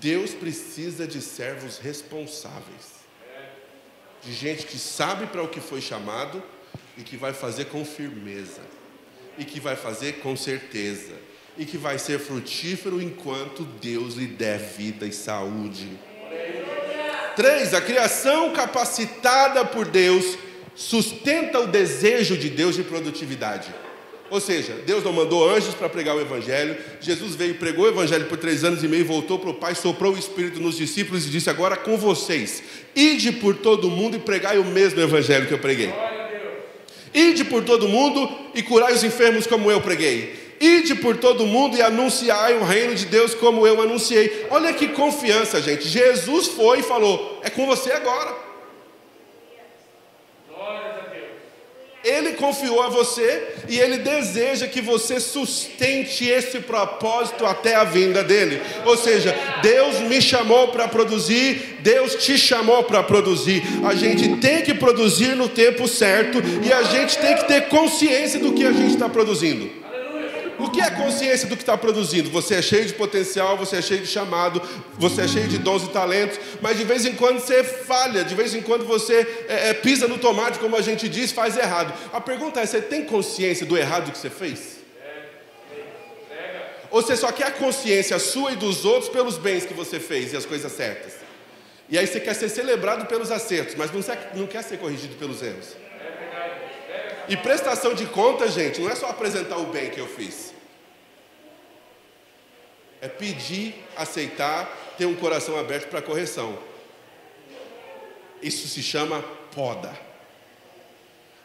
[0.00, 2.96] Deus precisa de servos responsáveis,
[4.22, 6.42] de gente que sabe para o que foi chamado
[6.96, 8.60] e que vai fazer com firmeza,
[9.38, 11.14] e que vai fazer com certeza,
[11.56, 15.98] e que vai ser frutífero enquanto Deus lhe der vida e saúde.
[17.34, 20.38] Três, a criação capacitada por Deus
[20.74, 23.74] sustenta o desejo de Deus de produtividade.
[24.30, 26.76] Ou seja, Deus não mandou anjos para pregar o Evangelho.
[27.00, 30.14] Jesus veio, pregou o Evangelho por três anos e meio, voltou para o Pai, soprou
[30.14, 32.62] o Espírito nos discípulos e disse: Agora com vocês,
[32.94, 35.92] ide por todo mundo e pregai o mesmo Evangelho que eu preguei.
[37.14, 40.46] Ide por todo mundo e curai os enfermos como eu preguei.
[40.60, 44.46] Ide por todo mundo e anunciai o reino de Deus como eu anunciei.
[44.50, 45.86] Olha que confiança, gente.
[45.86, 48.45] Jesus foi e falou: É com você agora.
[52.06, 58.22] Ele confiou a você e ele deseja que você sustente esse propósito até a vinda
[58.22, 58.62] dele.
[58.84, 63.60] Ou seja, Deus me chamou para produzir, Deus te chamou para produzir.
[63.84, 68.38] A gente tem que produzir no tempo certo e a gente tem que ter consciência
[68.38, 69.85] do que a gente está produzindo.
[70.58, 72.30] O que é consciência do que está produzindo?
[72.30, 74.60] Você é cheio de potencial, você é cheio de chamado,
[74.94, 78.34] você é cheio de dons e talentos, mas de vez em quando você falha, de
[78.34, 81.92] vez em quando você é, é, pisa no tomate, como a gente diz, faz errado.
[82.12, 84.76] A pergunta é: você tem consciência do errado que você fez?
[86.90, 90.32] Ou você só quer a consciência sua e dos outros pelos bens que você fez
[90.32, 91.14] e as coisas certas?
[91.88, 94.00] E aí você quer ser celebrado pelos acertos, mas não,
[94.34, 95.76] não quer ser corrigido pelos erros.
[97.28, 100.45] E prestação de contas, gente, não é só apresentar o bem que eu fiz.
[103.06, 104.66] É pedir, aceitar,
[104.98, 106.58] ter um coração aberto para correção.
[108.42, 109.22] Isso se chama
[109.54, 109.96] poda.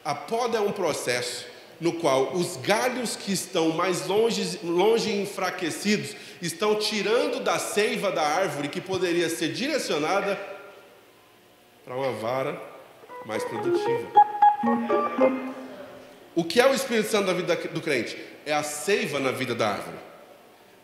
[0.04, 1.46] A poda é um processo
[1.80, 8.24] no qual os galhos que estão mais longe, longe enfraquecidos, estão tirando da seiva da
[8.24, 10.40] árvore que poderia ser direcionada
[11.86, 12.60] para uma vara
[13.24, 14.12] mais produtiva.
[16.34, 18.18] O que é o Espírito Santo na vida do crente?
[18.48, 20.11] É a seiva na vida da árvore.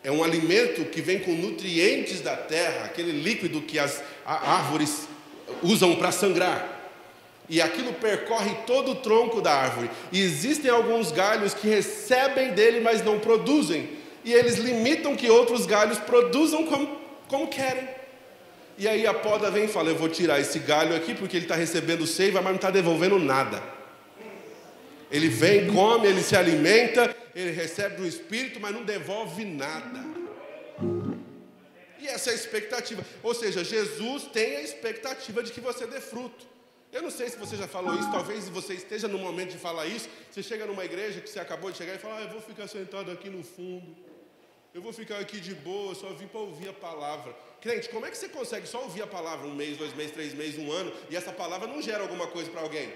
[0.02, 5.08] É um alimento que vem com nutrientes da terra, aquele líquido que as árvores
[5.62, 6.76] usam para sangrar.
[7.48, 9.90] E aquilo percorre todo o tronco da árvore.
[10.12, 13.88] E existem alguns galhos que recebem dele, mas não produzem.
[14.24, 17.88] E eles limitam que outros galhos produzam como, como querem.
[18.76, 21.46] E aí a poda vem e fala: Eu vou tirar esse galho aqui porque ele
[21.46, 23.62] está recebendo seiva, mas não está devolvendo nada.
[25.10, 30.04] Ele vem, come, ele se alimenta, ele recebe do Espírito, mas não devolve nada.
[32.00, 33.04] E essa é a expectativa.
[33.22, 36.46] Ou seja, Jesus tem a expectativa de que você dê fruto.
[36.92, 39.86] Eu não sei se você já falou isso, talvez você esteja no momento de falar
[39.86, 40.08] isso.
[40.30, 42.66] Você chega numa igreja que você acabou de chegar e fala: ah, Eu vou ficar
[42.66, 43.96] sentado aqui no fundo.
[44.74, 47.34] Eu vou ficar aqui de boa, só vim para ouvir a palavra.
[47.60, 50.34] Crente, como é que você consegue só ouvir a palavra um mês, dois meses, três
[50.34, 52.92] meses, um ano e essa palavra não gera alguma coisa para alguém?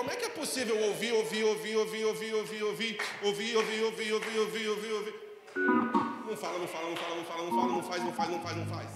[0.00, 4.12] Como é que é possível ouvir, ouvir, ouvir, ouvir, ouvir, ouvir, ouvir, ouvir, ouvir, ouvir,
[4.14, 5.14] ouvir, ouvir, ouvir, ouvir?
[6.26, 8.40] Não fala, não fala, não fala, não fala, não fala, não faz, não faz, não
[8.40, 8.88] faz, não faz.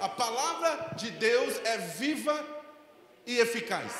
[0.00, 2.46] A palavra de Deus é viva
[3.26, 3.92] e eficaz.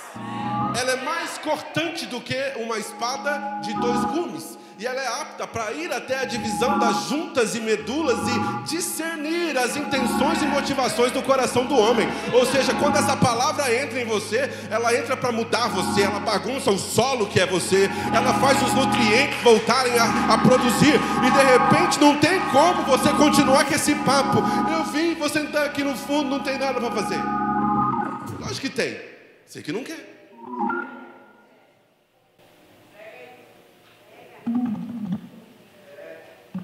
[0.78, 5.46] Ela é mais cortante do que uma espada de dois gumes e ela é apta
[5.46, 11.12] para ir até a divisão das juntas e medulas e discernir as intenções e motivações
[11.12, 12.08] do coração do homem.
[12.32, 16.72] Ou seja, quando essa palavra entra em você, ela entra para mudar você, ela bagunça
[16.72, 21.42] o solo que é você, ela faz os nutrientes voltarem a, a produzir, e de
[21.44, 24.38] repente não tem como você continuar com esse papo.
[24.68, 27.20] Eu vim, você está aqui no fundo, não tem nada para fazer.
[28.40, 28.98] Lógico que tem,
[29.46, 31.01] você que não quer.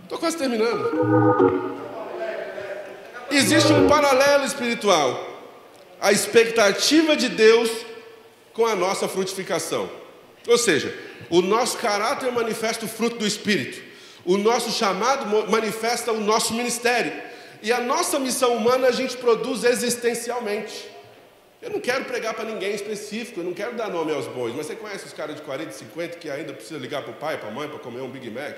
[0.04, 1.78] Estou quase terminando.
[3.30, 5.26] Existe um paralelo espiritual.
[6.00, 7.70] A expectativa de Deus
[8.52, 9.88] com a nossa frutificação.
[10.46, 10.96] Ou seja,
[11.28, 13.82] o nosso caráter manifesta o fruto do Espírito.
[14.24, 17.12] O nosso chamado manifesta o nosso ministério.
[17.62, 20.88] E a nossa missão humana a gente produz existencialmente.
[21.60, 24.66] Eu não quero pregar para ninguém específico, eu não quero dar nome aos bois, mas
[24.66, 27.48] você conhece os caras de 40, 50 que ainda precisa ligar para o pai, para
[27.48, 28.56] a mãe para comer um Big Mac?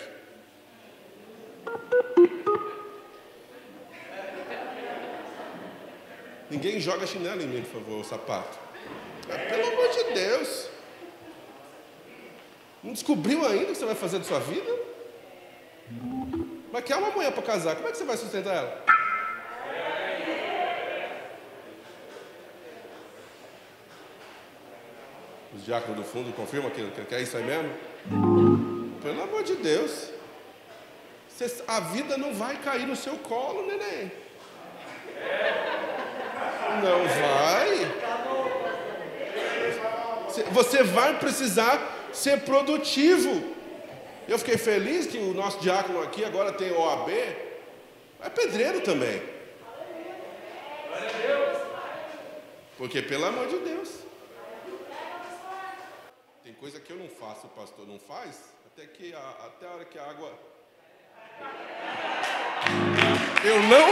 [6.51, 8.59] Ninguém joga chinelo em mim, por favor, o sapato.
[9.31, 10.69] Ah, pelo amor de Deus.
[12.83, 14.71] Não descobriu ainda o que você vai fazer da sua vida?
[16.73, 18.85] Mas quer uma mulher para casar, como é que você vai sustentar ela?
[25.55, 27.71] Os diáconos do fundo confirmam que, que é isso aí mesmo?
[29.03, 30.11] Pelo amor de Deus.
[31.67, 34.13] a vida não vai cair no seu colo, neném.
[36.83, 38.01] Não vai.
[40.53, 43.57] Você vai precisar ser produtivo.
[44.29, 47.11] Eu fiquei feliz que o nosso diácono aqui agora tem OAB.
[48.23, 49.21] É pedreiro também.
[52.79, 54.10] Porque, pelo amor de Deus.
[56.61, 59.85] Coisa que eu não faço, o pastor não faz, até, que a, até a hora
[59.87, 60.31] que a água.
[63.43, 63.89] Eu não,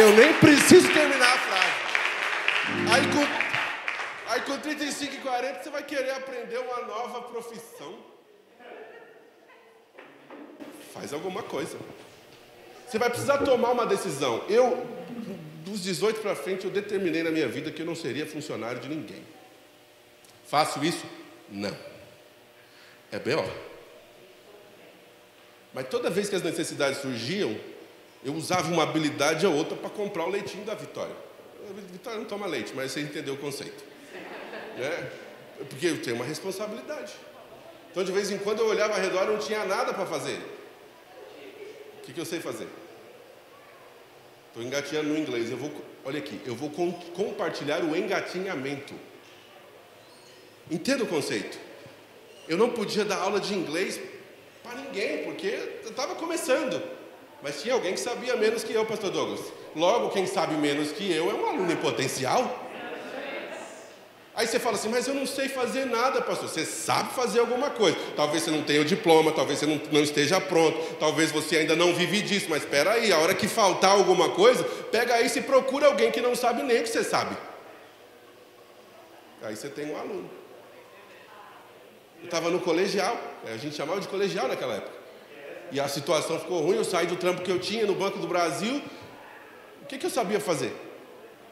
[0.00, 1.86] eu nem preciso terminar a frase.
[2.94, 7.98] Aí com, aí com 35 e 40 você vai querer aprender uma nova profissão.
[10.94, 11.78] Faz alguma coisa.
[12.88, 14.42] Você vai precisar tomar uma decisão.
[14.48, 14.86] Eu,
[15.62, 18.88] dos 18 para frente, eu determinei na minha vida que eu não seria funcionário de
[18.88, 19.22] ninguém.
[20.46, 21.04] Faço isso?
[21.50, 21.76] Não.
[23.12, 23.44] É B.O.
[25.72, 27.56] Mas toda vez que as necessidades surgiam,
[28.24, 31.14] eu usava uma habilidade ou outra para comprar o leitinho da vitória.
[31.68, 33.84] A vitória não toma leite, mas você entendeu o conceito.
[34.76, 35.10] Né?
[35.70, 37.14] Porque eu tenho uma responsabilidade.
[37.90, 40.38] Então, de vez em quando, eu olhava ao redor e não tinha nada para fazer.
[41.98, 42.68] O que, que eu sei fazer?
[44.48, 45.50] Estou engatinhando no inglês.
[45.50, 45.72] Eu vou,
[46.04, 48.94] olha aqui, eu vou com, compartilhar o engatinhamento.
[50.70, 51.58] Entenda o conceito.
[52.48, 54.00] Eu não podia dar aula de inglês
[54.62, 55.46] para ninguém, porque
[55.82, 56.82] eu estava começando.
[57.42, 59.40] Mas tinha alguém que sabia menos que eu, pastor Douglas.
[59.74, 62.64] Logo, quem sabe menos que eu é um aluno em potencial.
[64.34, 66.48] Aí você fala assim, mas eu não sei fazer nada, pastor.
[66.48, 67.96] Você sabe fazer alguma coisa.
[68.14, 71.74] Talvez você não tenha o diploma, talvez você não, não esteja pronto, talvez você ainda
[71.74, 75.40] não vive disso, mas espera aí, a hora que faltar alguma coisa, pega aí e
[75.40, 77.34] procura alguém que não sabe nem o que você sabe.
[79.42, 80.28] Aí você tem um aluno.
[82.26, 84.90] Eu estava no colegial, a gente chamava de colegial naquela época.
[85.70, 88.26] E a situação ficou ruim, eu saí do trampo que eu tinha no Banco do
[88.26, 88.82] Brasil.
[89.80, 90.74] O que, que eu sabia fazer?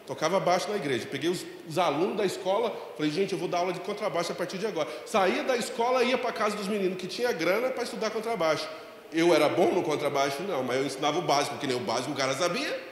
[0.04, 1.06] Tocava baixo na igreja.
[1.08, 4.34] Peguei os, os, alunos da escola, falei, gente, eu vou dar aula de contrabaixo a
[4.34, 4.88] partir de agora.
[5.06, 8.68] Saía da escola, ia para casa dos meninos que tinha grana para estudar contrabaixo.
[9.12, 10.42] Eu era bom no contrabaixo?
[10.42, 12.82] Não, mas eu ensinava o básico, que nem o básico o cara sabia.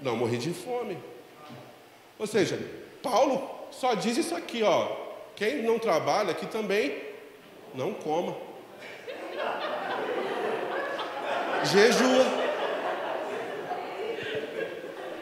[0.00, 0.96] Não, morri de fome.
[2.16, 2.56] Ou seja,
[3.02, 5.07] Paulo só diz isso aqui, ó.
[5.38, 7.00] Quem não trabalha aqui também
[7.72, 8.36] não coma.
[11.64, 12.26] Jejua.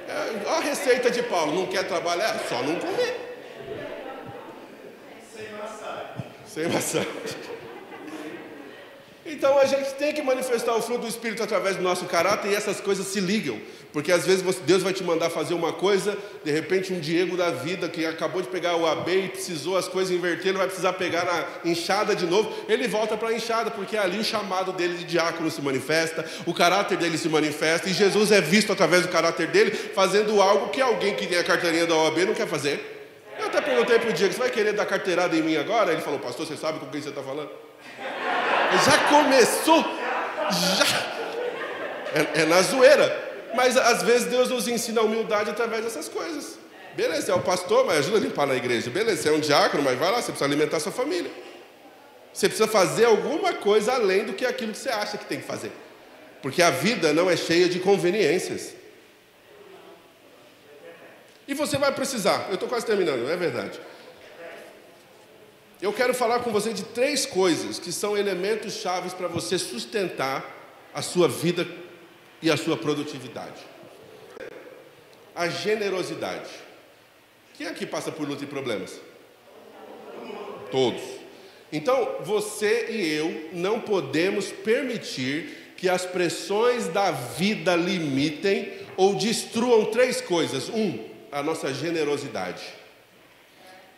[0.09, 2.39] É, a receita de Paulo, não quer trabalhar?
[2.49, 3.14] Só não comer.
[5.37, 6.25] Sem massagem.
[6.47, 7.12] Sem massagem.
[9.27, 12.55] Então a gente tem que manifestar o fruto do Espírito através do nosso caráter e
[12.55, 13.61] essas coisas se ligam.
[13.97, 17.49] Porque às vezes Deus vai te mandar fazer uma coisa, de repente um Diego da
[17.49, 20.92] vida que acabou de pegar o AB e precisou as coisas inverter, ele vai precisar
[20.92, 24.99] pegar na enxada de novo, ele volta para a enxada, porque ali o chamado dele
[24.99, 29.09] de diácono se manifesta, o caráter dele se manifesta, e Jesus é visto através do
[29.09, 33.09] caráter dele, fazendo algo que alguém que tem a carteirinha da OAB não quer fazer.
[33.40, 35.92] Eu até perguntei para o Diego, você vai querer dar carteirada em mim agora?
[35.92, 37.49] Ele falou, pastor, você sabe com quem você está falando?
[38.84, 39.82] Já começou?
[40.51, 41.16] Já.
[42.14, 43.26] É, é, na zoeira.
[43.57, 46.59] Mas às vezes Deus nos ensina a humildade através dessas coisas.
[46.95, 48.91] Beleza, é o pastor, mas ajuda a limpar na igreja.
[48.91, 51.31] Beleza, você é um diácono, mas vai lá, você precisa alimentar sua família.
[52.33, 55.47] Você precisa fazer alguma coisa além do que aquilo que você acha que tem que
[55.47, 55.73] fazer.
[56.43, 58.75] Porque a vida não é cheia de conveniências.
[61.49, 63.81] E você vai precisar, eu estou quase terminando, é verdade.
[65.81, 70.45] Eu quero falar com você de três coisas que são elementos chaves para você sustentar
[70.95, 71.67] a sua vida
[72.43, 73.62] e a sua produtividade.
[75.34, 76.51] A generosidade.
[77.57, 79.01] Quem aqui passa por luta e problemas?
[80.70, 81.03] Todos.
[81.72, 89.87] Então, você e eu não podemos permitir que as pressões da vida limitem ou destruam
[89.87, 90.68] três coisas.
[90.68, 92.62] Um, a nossa generosidade.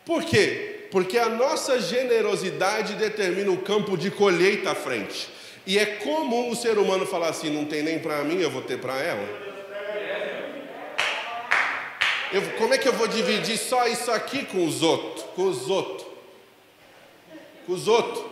[0.05, 0.79] Por quê?
[0.91, 5.29] porque a nossa generosidade determina o campo de colheita à frente.
[5.69, 8.63] E é comum o ser humano falar assim: não tem nem para mim, eu vou
[8.63, 9.23] ter para ela.
[12.33, 15.25] Eu, como é que eu vou dividir só isso aqui com os outros?
[15.35, 16.07] Com os outros.
[17.67, 18.25] Com os outros.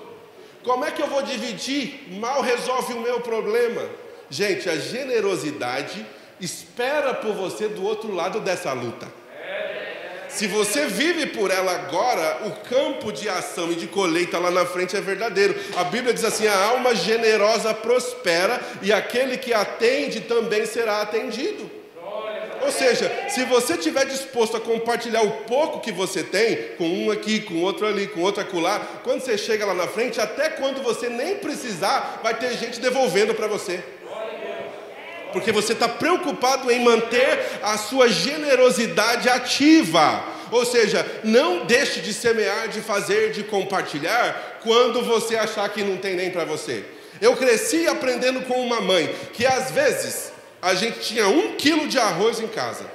[0.64, 2.08] Como é que eu vou dividir?
[2.20, 3.88] Mal resolve o meu problema.
[4.32, 6.04] Gente, a generosidade
[6.42, 9.08] espera por você do outro lado dessa luta.
[10.30, 14.66] Se você vive por ela agora, o campo de ação e de colheita lá na
[14.66, 15.56] frente é verdadeiro.
[15.76, 21.78] A Bíblia diz assim: a alma generosa prospera e aquele que atende também será atendido.
[22.62, 27.12] Ou seja, se você estiver disposto a compartilhar o pouco que você tem, com um
[27.12, 30.84] aqui, com outro ali, com outro acolá, quando você chega lá na frente, até quando
[30.84, 33.82] você nem precisar, vai ter gente devolvendo para você.
[35.38, 40.24] Porque você está preocupado em manter a sua generosidade ativa.
[40.50, 45.98] Ou seja, não deixe de semear, de fazer, de compartilhar, quando você achar que não
[45.98, 46.84] tem nem para você.
[47.22, 52.00] Eu cresci aprendendo com uma mãe que às vezes a gente tinha um quilo de
[52.00, 52.90] arroz em casa.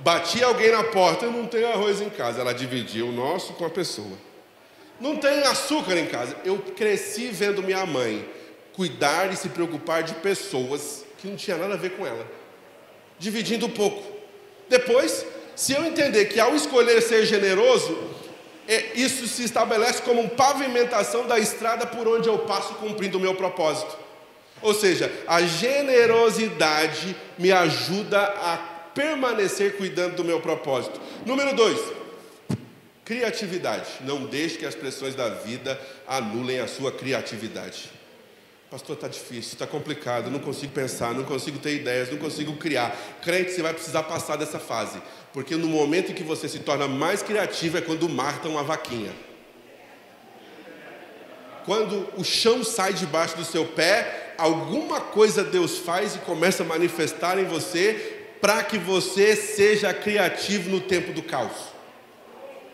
[0.00, 2.40] Batia alguém na porta, não tem arroz em casa.
[2.40, 4.18] Ela dividia o nosso com a pessoa.
[5.00, 6.34] Não tem açúcar em casa.
[6.44, 8.28] Eu cresci vendo minha mãe
[8.72, 12.26] cuidar e se preocupar de pessoas que não tinha nada a ver com ela,
[13.18, 14.02] dividindo pouco.
[14.68, 15.24] Depois,
[15.56, 17.96] se eu entender que ao escolher ser generoso,
[18.68, 23.20] é, isso se estabelece como uma pavimentação da estrada por onde eu passo cumprindo o
[23.20, 23.96] meu propósito.
[24.60, 28.56] Ou seja, a generosidade me ajuda a
[28.94, 31.00] permanecer cuidando do meu propósito.
[31.24, 31.80] Número dois,
[33.02, 33.88] criatividade.
[34.02, 37.93] Não deixe que as pressões da vida anulem a sua criatividade.
[38.74, 42.90] Pastor, está difícil, está complicado, não consigo pensar, não consigo ter ideias, não consigo criar.
[43.22, 45.00] Crente, você vai precisar passar dessa fase,
[45.32, 49.12] porque no momento em que você se torna mais criativo é quando martam uma vaquinha.
[51.64, 56.66] Quando o chão sai debaixo do seu pé, alguma coisa Deus faz e começa a
[56.66, 61.72] manifestar em você para que você seja criativo no tempo do caos.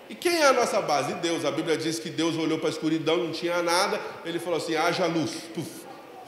[0.09, 1.13] E quem é a nossa base?
[1.17, 1.45] Deus.
[1.45, 4.75] A Bíblia diz que Deus olhou para a escuridão, não tinha nada, ele falou assim:
[4.75, 5.31] haja luz.
[5.55, 5.80] Puf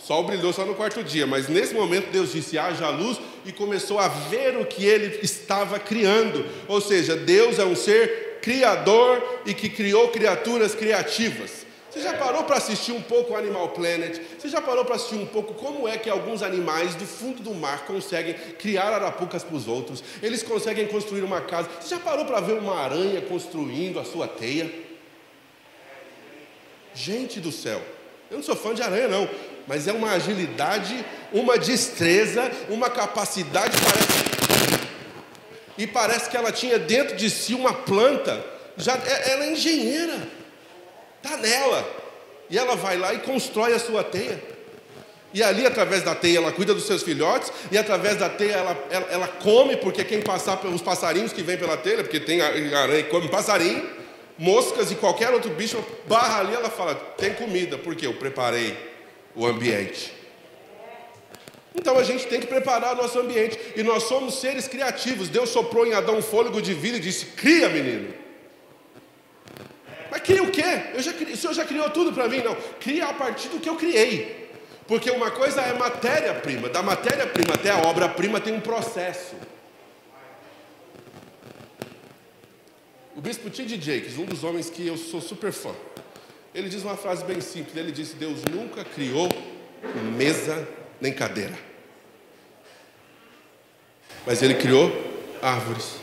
[0.07, 3.99] sol brilhou só no quarto dia, mas nesse momento Deus disse: haja luz e começou
[3.99, 6.45] a ver o que ele estava criando.
[6.69, 11.63] Ou seja, Deus é um ser criador e que criou criaturas criativas.
[11.93, 14.19] Você já parou para assistir um pouco Animal Planet?
[14.39, 17.53] Você já parou para assistir um pouco como é que alguns animais do fundo do
[17.53, 20.03] mar conseguem criar arapucas para os outros?
[20.23, 21.69] Eles conseguem construir uma casa.
[21.79, 24.73] Você já parou para ver uma aranha construindo a sua teia?
[26.95, 27.81] Gente do céu,
[28.31, 29.29] Eu não sou fã de aranha, não.
[29.67, 33.77] Mas é uma agilidade, uma destreza, uma capacidade.
[33.83, 34.33] Parece...
[35.79, 38.45] E parece que ela tinha dentro de si uma planta.
[38.77, 40.29] Já, é, ela é engenheira.
[41.23, 41.89] Está nela.
[42.51, 44.43] E ela vai lá e constrói a sua teia.
[45.35, 48.85] E ali, através da teia, ela cuida dos seus filhotes, e através da teia ela,
[48.91, 53.03] ela, ela come, porque quem passar pelos passarinhos que vêm pela telha, porque tem aranha
[53.03, 53.89] que come passarinho,
[54.37, 58.92] moscas e qualquer outro bicho, barra ali, ela fala: tem comida, porque eu preparei
[59.35, 60.13] o ambiente.
[61.75, 65.29] Então a gente tem que preparar o nosso ambiente, e nós somos seres criativos.
[65.29, 68.15] Deus soprou em Adão um fôlego de vida e disse: cria, menino.
[70.11, 70.91] Mas cria o quê?
[70.93, 72.43] Eu já, o Senhor já criou tudo para mim?
[72.43, 74.51] Não, cria a partir do que eu criei.
[74.87, 79.35] Porque uma coisa é matéria-prima, da matéria-prima até a obra-prima tem um processo.
[83.17, 83.81] O bispo T.D.
[83.81, 85.75] Jakes, um dos homens que eu sou super fã,
[86.55, 89.29] ele diz uma frase bem simples: ele disse, Deus nunca criou
[90.17, 90.69] mesa
[91.01, 91.59] nem cadeira,
[94.27, 94.93] mas ele criou
[95.43, 95.97] árvores.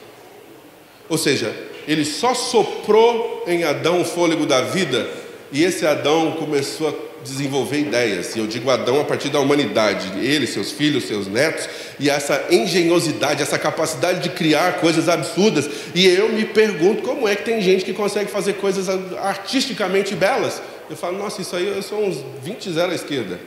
[1.07, 1.55] Ou seja,
[1.87, 5.09] ele só soprou em Adão o fôlego da vida,
[5.51, 8.35] e esse Adão começou a desenvolver ideias.
[8.35, 11.67] E eu digo Adão a partir da humanidade, ele, seus filhos, seus netos,
[11.99, 15.69] e essa engenhosidade, essa capacidade de criar coisas absurdas.
[15.93, 18.87] E eu me pergunto como é que tem gente que consegue fazer coisas
[19.17, 20.61] artisticamente belas.
[20.89, 23.39] Eu falo, nossa, isso aí eu sou uns 20 zero à esquerda.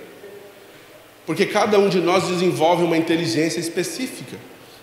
[1.25, 4.37] Porque cada um de nós desenvolve uma inteligência específica.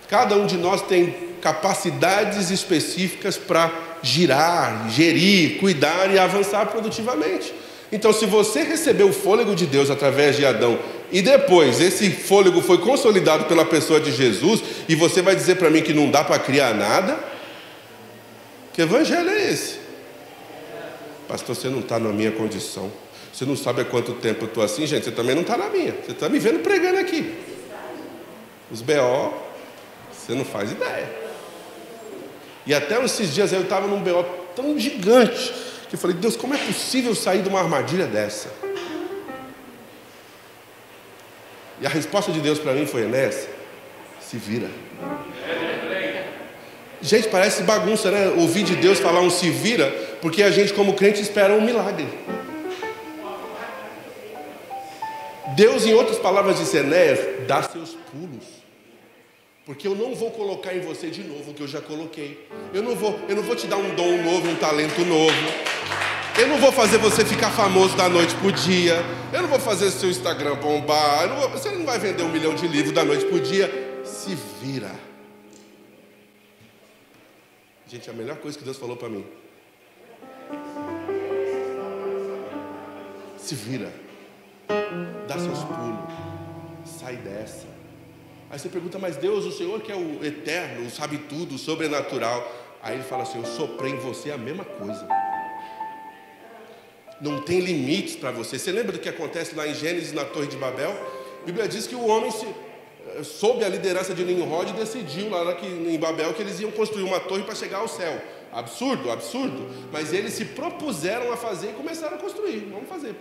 [0.08, 7.54] Cada um de nós tem capacidades específicas para girar, gerir, cuidar e avançar produtivamente.
[7.92, 10.80] Então, se você recebeu o fôlego de Deus através de Adão
[11.12, 15.70] e depois esse fôlego foi consolidado pela pessoa de Jesus e você vai dizer para
[15.70, 17.20] mim que não dá para criar nada,
[18.74, 19.80] que evangelho é esse?
[21.28, 22.92] Pastor, você não está na minha condição.
[23.32, 25.06] Você não sabe há quanto tempo eu estou assim, gente.
[25.06, 25.94] Você também não está na minha.
[25.94, 27.36] Você está me vendo pregando aqui.
[28.72, 29.34] Os BO,
[30.12, 31.10] você não faz ideia.
[32.66, 34.24] E até esses dias eu estava num BO
[34.56, 35.54] tão gigante
[35.90, 38.50] que eu falei, Deus, como é possível sair de uma armadilha dessa?
[41.82, 43.48] E a resposta de Deus para mim foi, Enéas,
[44.20, 44.68] se vira.
[47.02, 48.28] Gente, parece bagunça, né?
[48.38, 49.90] Ouvir de Deus falar um se vira,
[50.22, 52.08] porque a gente, como crente, espera um milagre.
[55.56, 58.60] Deus, em outras palavras, disse: Enéas, dá seus pulos.
[59.66, 62.48] Porque eu não vou colocar em você de novo o que eu já coloquei.
[62.74, 65.79] Eu não vou, eu não vou te dar um dom novo, um talento novo.
[66.40, 68.96] Eu não vou fazer você ficar famoso da noite para o dia.
[69.34, 71.28] Eu não vou fazer seu Instagram bombar.
[71.28, 74.02] Não vou, você não vai vender um milhão de livros da noite para o dia.
[74.06, 74.90] Se vira.
[77.88, 79.26] Gente, a melhor coisa que Deus falou para mim.
[83.38, 83.92] Se vira.
[85.28, 86.14] Dá seus pulos.
[86.86, 87.68] Sai dessa.
[88.50, 92.50] Aí você pergunta, mas Deus, o Senhor que é o eterno, sabe tudo, o sobrenatural.
[92.82, 95.06] Aí ele fala assim: Eu soprei em você a mesma coisa.
[97.22, 98.58] Não tem limites para você.
[98.58, 100.92] Você lembra do que acontece lá em Gênesis, na Torre de Babel?
[101.42, 105.58] A Bíblia diz que o homem, se, eh, sob a liderança de Nimrod, decidiu lá
[105.62, 108.22] em Babel que eles iam construir uma torre para chegar ao céu.
[108.52, 109.70] Absurdo, absurdo.
[109.92, 112.68] Mas eles se propuseram a fazer e começaram a construir.
[112.72, 113.16] Vamos fazer.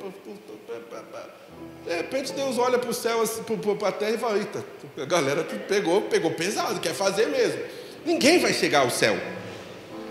[1.84, 4.64] De repente Deus olha para o céu, assim, para a terra e fala: Eita,
[4.96, 7.60] a galera pegou, pegou pesado, quer fazer mesmo.
[8.06, 9.16] Ninguém vai chegar ao céu.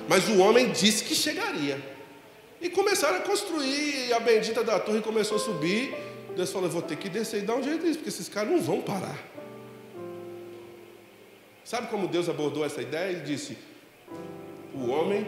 [0.08, 1.97] Mas o homem disse que chegaria.
[2.60, 5.94] E começaram a construir, e a bendita da torre começou a subir.
[6.36, 8.62] Deus falou: vou ter que descer e dar um jeito nisso, porque esses caras não
[8.62, 9.18] vão parar.
[11.64, 13.12] Sabe como Deus abordou essa ideia?
[13.12, 13.58] Ele disse:
[14.74, 15.28] o homem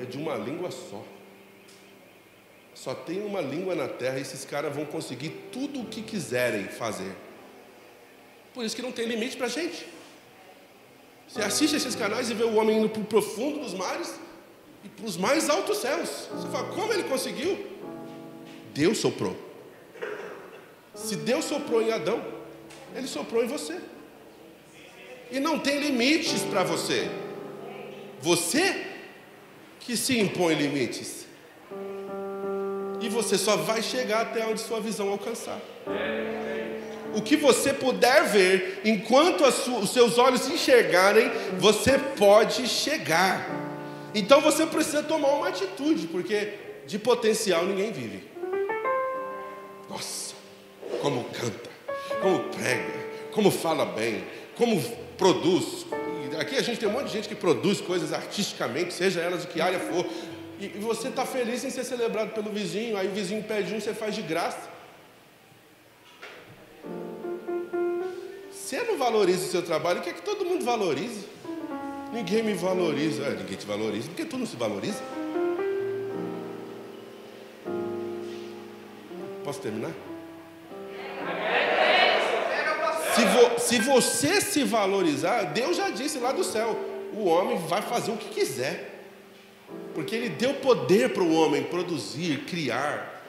[0.00, 1.02] é de uma língua só.
[2.74, 6.64] Só tem uma língua na terra e esses caras vão conseguir tudo o que quiserem
[6.64, 7.14] fazer.
[8.54, 9.86] Por isso que não tem limite para gente.
[11.28, 14.18] Você assiste esses canais e vê o homem indo para o profundo dos mares
[14.84, 16.28] e para os mais altos céus.
[16.32, 17.66] Você fala, como ele conseguiu?
[18.72, 19.36] Deus soprou.
[20.94, 22.22] Se Deus soprou em Adão,
[22.94, 23.78] ele soprou em você.
[25.30, 27.08] E não tem limites para você.
[28.20, 28.86] Você
[29.80, 31.26] que se impõe limites.
[33.00, 35.58] E você só vai chegar até onde sua visão alcançar.
[37.14, 43.59] O que você puder ver, enquanto os seus olhos enxergarem, você pode chegar.
[44.14, 46.54] Então você precisa tomar uma atitude, porque
[46.86, 48.28] de potencial ninguém vive.
[49.88, 50.34] Nossa,
[51.00, 51.70] como canta,
[52.20, 52.92] como prega,
[53.32, 54.24] como fala bem,
[54.56, 54.80] como
[55.16, 55.86] produz,
[56.38, 59.48] aqui a gente tem um monte de gente que produz coisas artisticamente, seja elas de
[59.48, 60.06] que área for,
[60.60, 63.94] E você está feliz em ser celebrado pelo vizinho, aí o vizinho pede um, você
[63.94, 64.68] faz de graça.
[68.52, 71.24] Você não valoriza o seu trabalho, quer que todo mundo valorize.
[72.12, 73.22] Ninguém me valoriza.
[73.24, 75.00] É, ninguém te valoriza, porque tu não se valoriza.
[79.44, 79.92] Posso terminar?
[83.14, 86.78] Se, vo, se você se valorizar, Deus já disse lá do céu:
[87.12, 88.88] o homem vai fazer o que quiser.
[89.94, 93.22] Porque ele deu poder para o homem produzir, criar.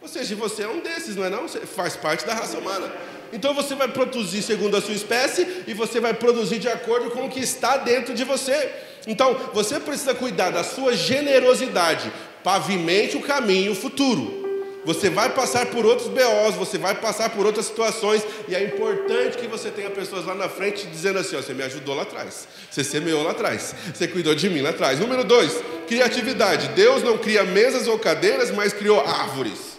[0.00, 1.42] Ou seja, você é um desses, não é não?
[1.42, 2.92] Você faz parte da raça humana.
[3.34, 7.26] Então você vai produzir segundo a sua espécie e você vai produzir de acordo com
[7.26, 8.70] o que está dentro de você.
[9.06, 12.10] Então você precisa cuidar da sua generosidade.
[12.44, 14.44] Pavimente o caminho futuro.
[14.84, 19.38] Você vai passar por outros BOs, você vai passar por outras situações, e é importante
[19.38, 22.46] que você tenha pessoas lá na frente dizendo assim: ó, você me ajudou lá atrás,
[22.70, 25.00] você semeou lá atrás, você cuidou de mim lá atrás.
[25.00, 25.52] Número dois,
[25.88, 26.68] criatividade.
[26.68, 29.78] Deus não cria mesas ou cadeiras, mas criou árvores.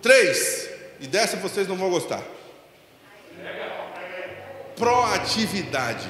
[0.00, 0.68] Três,
[1.00, 2.22] e dessa vocês não vão gostar.
[4.76, 6.08] Proatividade.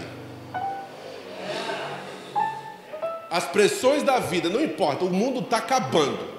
[3.31, 6.37] As pressões da vida, não importa, o mundo está acabando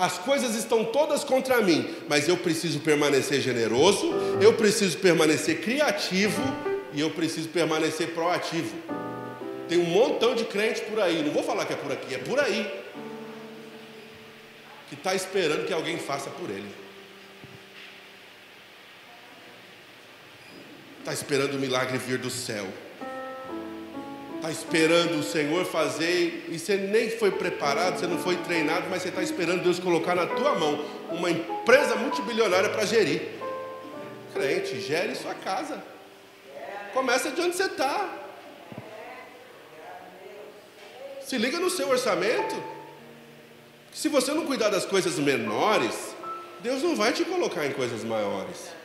[0.00, 4.10] as coisas estão todas contra mim, mas eu preciso permanecer generoso,
[4.40, 6.40] eu preciso permanecer criativo
[6.94, 8.74] e eu preciso permanecer proativo.
[9.68, 12.18] Tem um montão de crente por aí, não vou falar que é por aqui, é
[12.18, 12.66] por aí,
[14.88, 16.74] que está esperando que alguém faça por ele.
[21.10, 22.68] Está esperando o milagre vir do céu
[24.36, 29.02] está esperando o Senhor fazer e você nem foi preparado, você não foi treinado, mas
[29.02, 33.20] você está esperando Deus colocar na tua mão uma empresa multibilionária para gerir.
[34.32, 35.82] Crente, gere sua casa.
[36.94, 38.08] Começa de onde você está.
[41.22, 42.54] Se liga no seu orçamento.
[43.92, 46.14] Se você não cuidar das coisas menores,
[46.60, 48.79] Deus não vai te colocar em coisas maiores.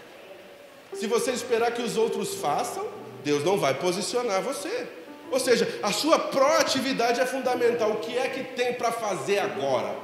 [1.00, 2.86] Se você esperar que os outros façam,
[3.24, 4.88] Deus não vai posicionar você.
[5.32, 7.92] Ou seja, a sua proatividade é fundamental.
[7.92, 9.96] O que é que tem para fazer agora?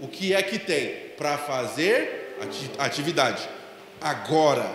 [0.00, 2.36] O que é que tem para fazer
[2.78, 3.48] atividade
[4.00, 4.70] agora?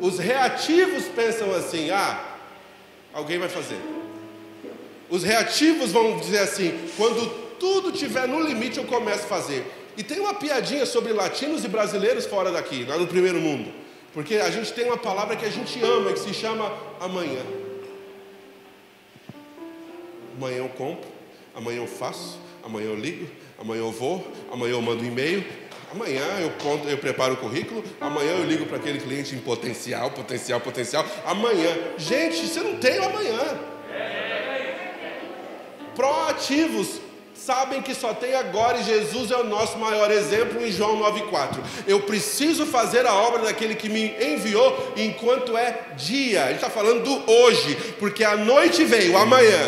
[0.00, 2.36] Os reativos pensam assim: ah,
[3.12, 3.78] alguém vai fazer.
[5.08, 7.28] Os reativos vão dizer assim: quando
[7.58, 9.79] tudo estiver no limite, eu começo a fazer.
[10.00, 13.70] E tem uma piadinha sobre latinos e brasileiros fora daqui, lá no primeiro mundo.
[14.14, 17.42] Porque a gente tem uma palavra que a gente ama, que se chama amanhã.
[20.38, 21.06] Amanhã eu compro,
[21.54, 25.44] amanhã eu faço, amanhã eu ligo, amanhã eu vou, amanhã eu mando um e-mail,
[25.92, 30.12] amanhã eu, ponto, eu preparo o currículo, amanhã eu ligo para aquele cliente em potencial,
[30.12, 31.04] potencial, potencial.
[31.26, 31.76] Amanhã.
[31.98, 33.60] Gente, você não tem o amanhã.
[35.94, 37.09] Proativos
[37.40, 41.58] sabem que só tem agora e Jesus é o nosso maior exemplo em João 9,4.
[41.86, 46.46] Eu preciso fazer a obra daquele que me enviou enquanto é dia.
[46.46, 49.58] Ele está falando do hoje, porque a noite veio, amanhã,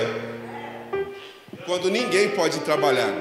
[1.65, 3.13] quando ninguém pode trabalhar.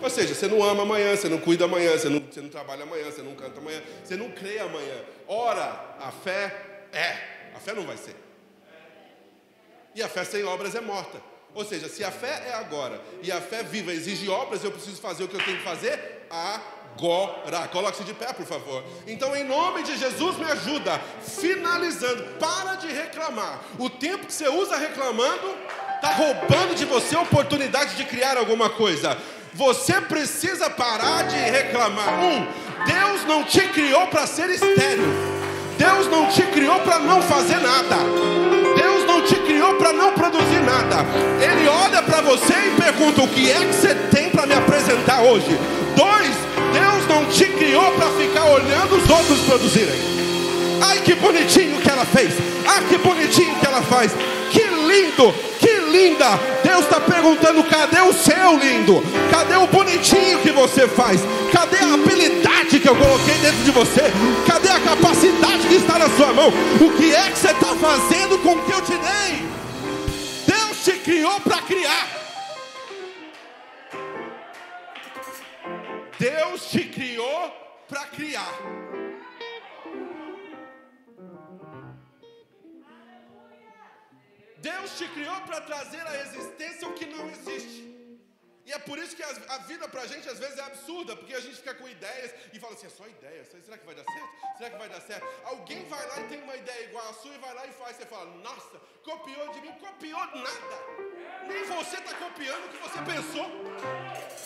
[0.00, 2.84] Ou seja, você não ama amanhã, você não cuida amanhã, você não, você não trabalha
[2.84, 4.94] amanhã, você não canta amanhã, você não crê amanhã.
[5.26, 6.54] Ora, a fé
[6.92, 7.16] é,
[7.54, 8.14] a fé não vai ser.
[9.94, 11.20] E a fé sem obras é morta.
[11.56, 15.00] Ou seja, se a fé é agora e a fé viva exige obras, eu preciso
[15.00, 17.66] fazer o que eu tenho que fazer agora.
[17.68, 18.84] Coloque-se de pé, por favor.
[19.06, 21.00] Então, em nome de Jesus, me ajuda.
[21.22, 23.62] Finalizando, para de reclamar.
[23.78, 25.56] O tempo que você usa reclamando
[25.94, 29.16] está roubando de você a oportunidade de criar alguma coisa.
[29.54, 32.22] Você precisa parar de reclamar.
[32.22, 32.46] Um,
[32.84, 35.06] Deus não te criou para ser estéreo.
[35.78, 38.65] Deus não te criou para não fazer nada
[39.26, 41.04] te criou para não produzir nada.
[41.40, 45.22] Ele olha para você e pergunta: o que é que você tem para me apresentar
[45.22, 45.58] hoje?
[45.96, 46.34] Dois,
[46.72, 50.16] Deus não te criou para ficar olhando os outros produzirem.
[50.80, 52.34] Ai que bonitinho que ela fez.
[52.66, 54.12] Ai que bonitinho que ela faz.
[54.50, 56.55] Que lindo, que linda.
[56.76, 59.02] Deus está perguntando: cadê o seu lindo?
[59.30, 61.22] Cadê o bonitinho que você faz?
[61.50, 64.02] Cadê a habilidade que eu coloquei dentro de você?
[64.46, 66.48] Cadê a capacidade que está na sua mão?
[66.48, 69.46] O que é que você está fazendo com o que eu te dei?
[70.46, 72.08] Deus te criou para criar.
[76.18, 77.54] Deus te criou
[77.88, 78.52] para criar.
[84.66, 87.85] Deus te criou para trazer à existência o que não existe.
[88.86, 91.74] Por isso que a, vida pra gente às vezes é absurda, porque a gente fica
[91.74, 94.56] com ideias e fala assim, é só ideia, será que vai dar certo?
[94.56, 95.26] Será que vai dar certo?
[95.44, 97.96] Alguém vai lá e tem uma ideia igual a sua e vai lá e faz,
[97.96, 100.76] você fala, nossa, copiou de mim, copiou nada.
[101.48, 103.48] Nem você está copiando o que você pensou,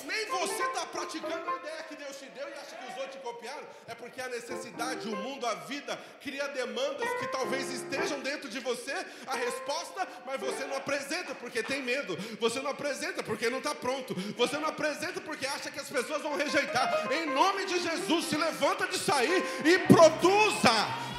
[0.05, 3.16] nem você está praticando a ideia que Deus te deu e acha que os outros
[3.16, 3.66] te copiaram.
[3.86, 8.59] É porque a necessidade, o mundo, a vida cria demandas que talvez estejam dentro de
[8.61, 8.95] você,
[9.26, 13.74] a resposta, mas você não apresenta porque tem medo, você não apresenta porque não está
[13.74, 17.08] pronto você não apresenta porque acha que as pessoas vão rejeitar.
[17.10, 20.70] Em nome de Jesus, se levanta de sair e produza.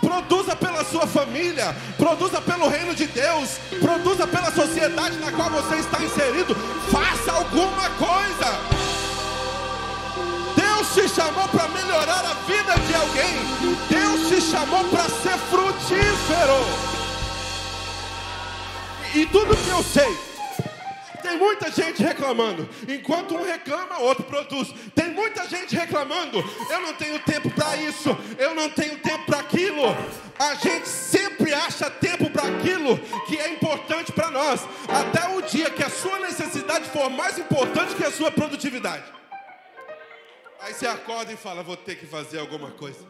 [0.02, 5.76] Produza pela sua família, produza pelo reino de Deus, produza pela sociedade na qual você
[5.76, 6.56] está inserido.
[6.92, 8.82] Faça alguma coisa.
[10.56, 13.78] Deus te chamou para melhorar a vida de alguém.
[13.90, 16.92] Deus te chamou para ser frutífero.
[19.14, 20.31] E tudo que eu sei
[21.32, 22.68] tem muita gente reclamando.
[22.88, 24.74] Enquanto um reclama, outro produz.
[24.94, 26.44] Tem muita gente reclamando.
[26.70, 28.10] Eu não tenho tempo para isso.
[28.38, 29.84] Eu não tenho tempo para aquilo.
[30.38, 34.62] A gente sempre acha tempo para aquilo que é importante para nós.
[34.90, 39.06] Até o dia que a sua necessidade for mais importante que a sua produtividade.
[40.60, 43.06] Aí você acorda e fala: Vou ter que fazer alguma coisa.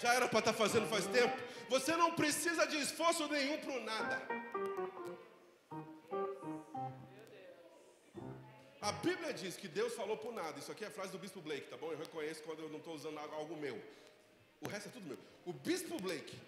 [0.00, 1.36] Já era para estar tá fazendo faz tempo.
[1.68, 4.22] Você não precisa de esforço nenhum para nada.
[8.80, 10.58] A Bíblia diz que Deus falou por nada.
[10.58, 11.92] Isso aqui é a frase do Bispo Blake, tá bom?
[11.92, 13.80] Eu reconheço quando eu não estou usando algo meu.
[14.60, 15.18] O resto é tudo meu.
[15.44, 16.38] O Bispo Blake,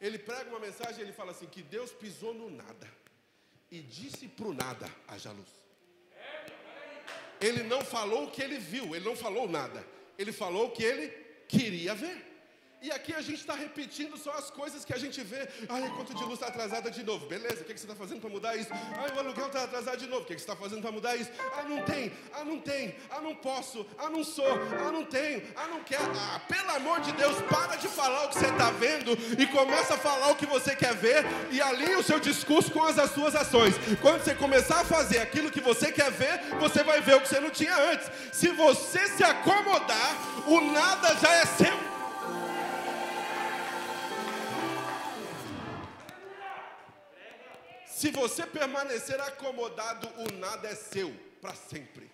[0.00, 2.88] ele prega uma mensagem e ele fala assim: que Deus pisou no nada
[3.70, 5.48] e disse para o nada: haja luz.
[7.40, 9.84] Ele não falou o que ele viu, ele não falou nada.
[10.16, 11.08] Ele falou o que ele
[11.48, 12.27] queria ver.
[12.80, 15.48] E aqui a gente está repetindo só as coisas que a gente vê.
[15.68, 17.26] Ai, conta de luz está atrasada de novo.
[17.26, 18.70] Beleza, o que, que você está fazendo para mudar isso?
[18.72, 20.22] Ai, o aluguel está atrasado de novo.
[20.22, 21.28] O que, que você está fazendo para mudar isso?
[21.56, 22.12] Ah, não tem.
[22.32, 22.94] Ah, não tem.
[23.10, 23.84] Ah, não posso.
[23.98, 24.46] Ah, não sou.
[24.46, 25.42] Ah, não tenho.
[25.56, 26.04] Ah, não quero.
[26.14, 29.94] Ah, pelo amor de Deus, para de falar o que você está vendo e começa
[29.94, 33.10] a falar o que você quer ver e alinha o seu discurso com as, as
[33.10, 33.74] suas ações.
[34.00, 37.28] Quando você começar a fazer aquilo que você quer ver, você vai ver o que
[37.28, 38.08] você não tinha antes.
[38.32, 40.16] Se você se acomodar,
[40.46, 41.87] o nada já é seu.
[47.98, 52.08] Se você permanecer acomodado, o nada é seu para sempre.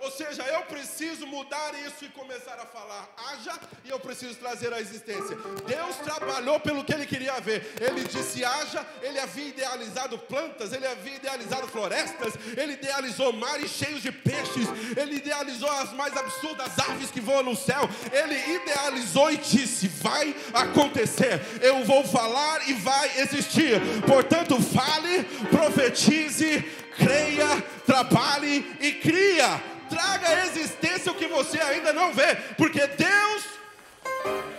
[0.00, 4.72] Ou seja, eu preciso mudar isso e começar a falar, haja, e eu preciso trazer
[4.72, 5.36] a existência.
[5.66, 7.74] Deus trabalhou pelo que ele queria ver.
[7.80, 14.02] Ele disse, haja, ele havia idealizado plantas, ele havia idealizado florestas, ele idealizou mares cheios
[14.02, 17.88] de peixes, ele idealizou as mais absurdas aves que voam no céu.
[18.12, 23.80] Ele idealizou e disse: vai acontecer, eu vou falar e vai existir.
[24.06, 26.60] Portanto, fale, profetize,
[26.96, 33.44] creia, trabalhe e cria traga à existência o que você ainda não vê, porque Deus,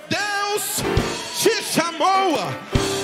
[0.09, 0.83] Deus
[1.41, 2.37] te chamou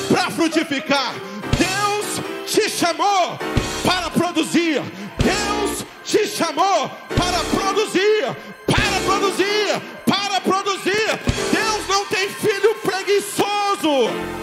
[0.09, 1.13] para frutificar,
[1.57, 3.37] Deus te chamou
[3.83, 4.81] para produzir,
[5.17, 8.25] Deus te chamou para produzir,
[8.65, 11.19] para produzir, para produzir.
[11.51, 14.40] Deus não tem filho preguiçoso.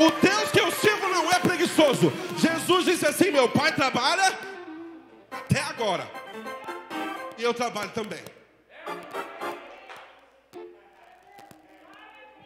[0.00, 2.10] O Deus que eu sirvo não é preguiçoso.
[2.38, 4.38] Jesus disse assim: Meu pai trabalha
[5.30, 6.10] até agora.
[7.36, 8.22] E eu trabalho também.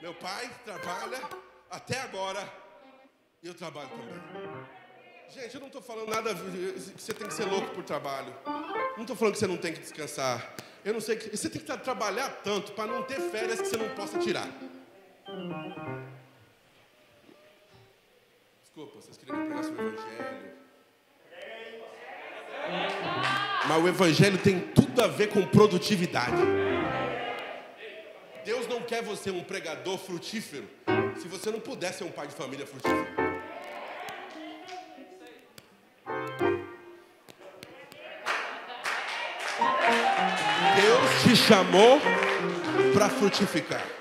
[0.03, 1.21] Meu pai trabalha
[1.71, 2.43] até agora.
[3.41, 4.65] E eu trabalho também.
[5.31, 8.35] Gente, eu não estou falando nada que você tem que ser louco por trabalho.
[8.97, 10.55] Não estou falando que você não tem que descansar.
[10.85, 13.77] Eu não sei que você tem que trabalhar tanto para não ter férias que você
[13.77, 14.49] não possa tirar.
[18.75, 20.53] Desculpa, vocês queriam que eu o Evangelho.
[23.69, 26.43] Mas o Evangelho tem tudo a ver com produtividade.
[28.45, 30.69] Deus não quer você um pregador frutífero
[31.17, 33.07] se você não puder ser um pai de família frutífero.
[40.75, 42.01] Deus te chamou
[42.93, 43.94] para frutificar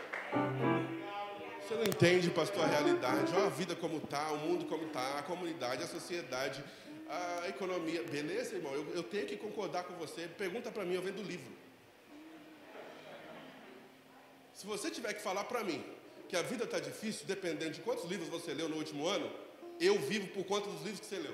[1.83, 3.33] não entende, pastor, a realidade.
[3.35, 6.63] Olha a vida como está, o mundo como está, a comunidade, a sociedade,
[7.09, 8.03] a economia.
[8.03, 8.73] Beleza, irmão?
[8.73, 10.27] Eu, eu tenho que concordar com você.
[10.27, 11.51] Pergunta para mim, eu vendo livro.
[14.53, 15.83] Se você tiver que falar para mim
[16.29, 19.29] que a vida está difícil, dependendo de quantos livros você leu no último ano,
[19.79, 21.33] eu vivo por conta dos livros que você leu.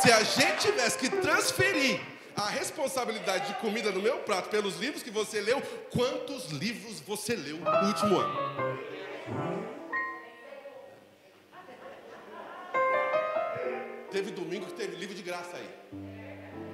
[0.00, 2.00] Se a gente tivesse que transferir
[2.38, 5.60] a responsabilidade de comida no meu prato pelos livros que você leu,
[5.90, 8.78] quantos livros você leu no último ano?
[14.12, 15.68] Teve domingo que teve livro de graça aí.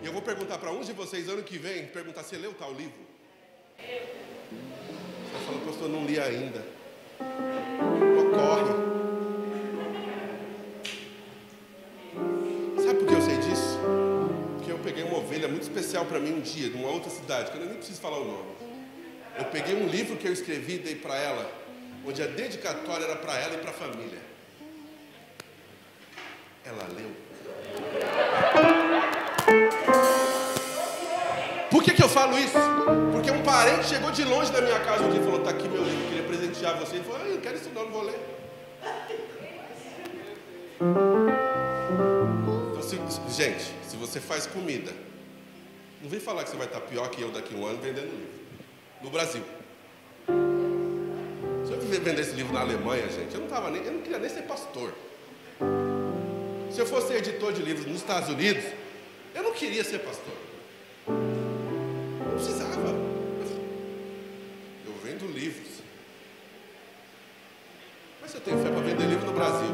[0.03, 2.73] E eu vou perguntar para uns de vocês ano que vem, perguntar se leu tal
[2.73, 3.03] livro.
[3.79, 6.63] Você fala, pastor, não li ainda.
[8.21, 8.94] Ocorre.
[16.05, 18.25] Especial para mim um dia, de uma outra cidade, que eu nem preciso falar o
[18.25, 18.55] nome.
[19.39, 21.51] Eu peguei um livro que eu escrevi e dei para ela,
[22.07, 24.19] onde a dedicatória era para ela e para a família.
[26.65, 27.11] Ela leu.
[31.71, 32.57] Por que, que eu falo isso?
[33.13, 35.69] Porque um parente chegou de longe da minha casa um dia e falou: Está aqui
[35.69, 36.97] meu livro, queria presentear você.
[36.97, 38.21] Ele falou: ah, Eu quero isso, não, não vou ler.
[42.71, 42.97] Então, se,
[43.37, 44.93] gente, se você faz comida,
[46.05, 48.11] não vem falar que você vai estar pior que eu daqui a um ano vendendo
[48.11, 48.45] livro.
[49.03, 49.43] No Brasil.
[51.67, 54.19] Se eu vender esse livro na Alemanha, gente, eu não, tava nem, eu não queria
[54.19, 54.93] nem ser pastor.
[56.71, 58.65] Se eu fosse editor de livros nos Estados Unidos,
[59.35, 60.35] eu não queria ser pastor.
[61.09, 62.91] Não precisava.
[64.87, 65.81] Eu vendo livros.
[68.21, 69.71] Mas eu tenho fé para vender livro no Brasil,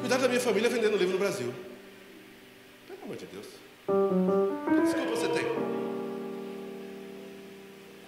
[0.00, 1.52] cuidar da minha família vendendo livro no Brasil.
[2.86, 3.46] Pelo amor de Deus.
[4.84, 5.14] Desculpa?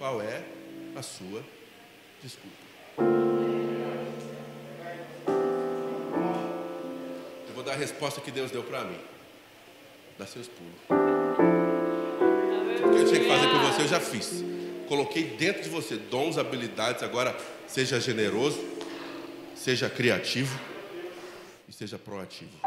[0.07, 0.41] Qual é
[0.95, 1.43] a sua
[2.23, 2.55] desculpa?
[7.65, 9.01] dar a resposta que Deus deu para mim.
[10.17, 10.73] Dá seus pulos.
[12.85, 14.45] O que eu tinha que fazer por você, eu já fiz.
[14.87, 17.03] Coloquei dentro de você dons, habilidades.
[17.03, 17.37] Agora,
[17.67, 18.65] seja generoso,
[19.57, 20.57] seja criativo
[21.69, 22.66] e seja proativo.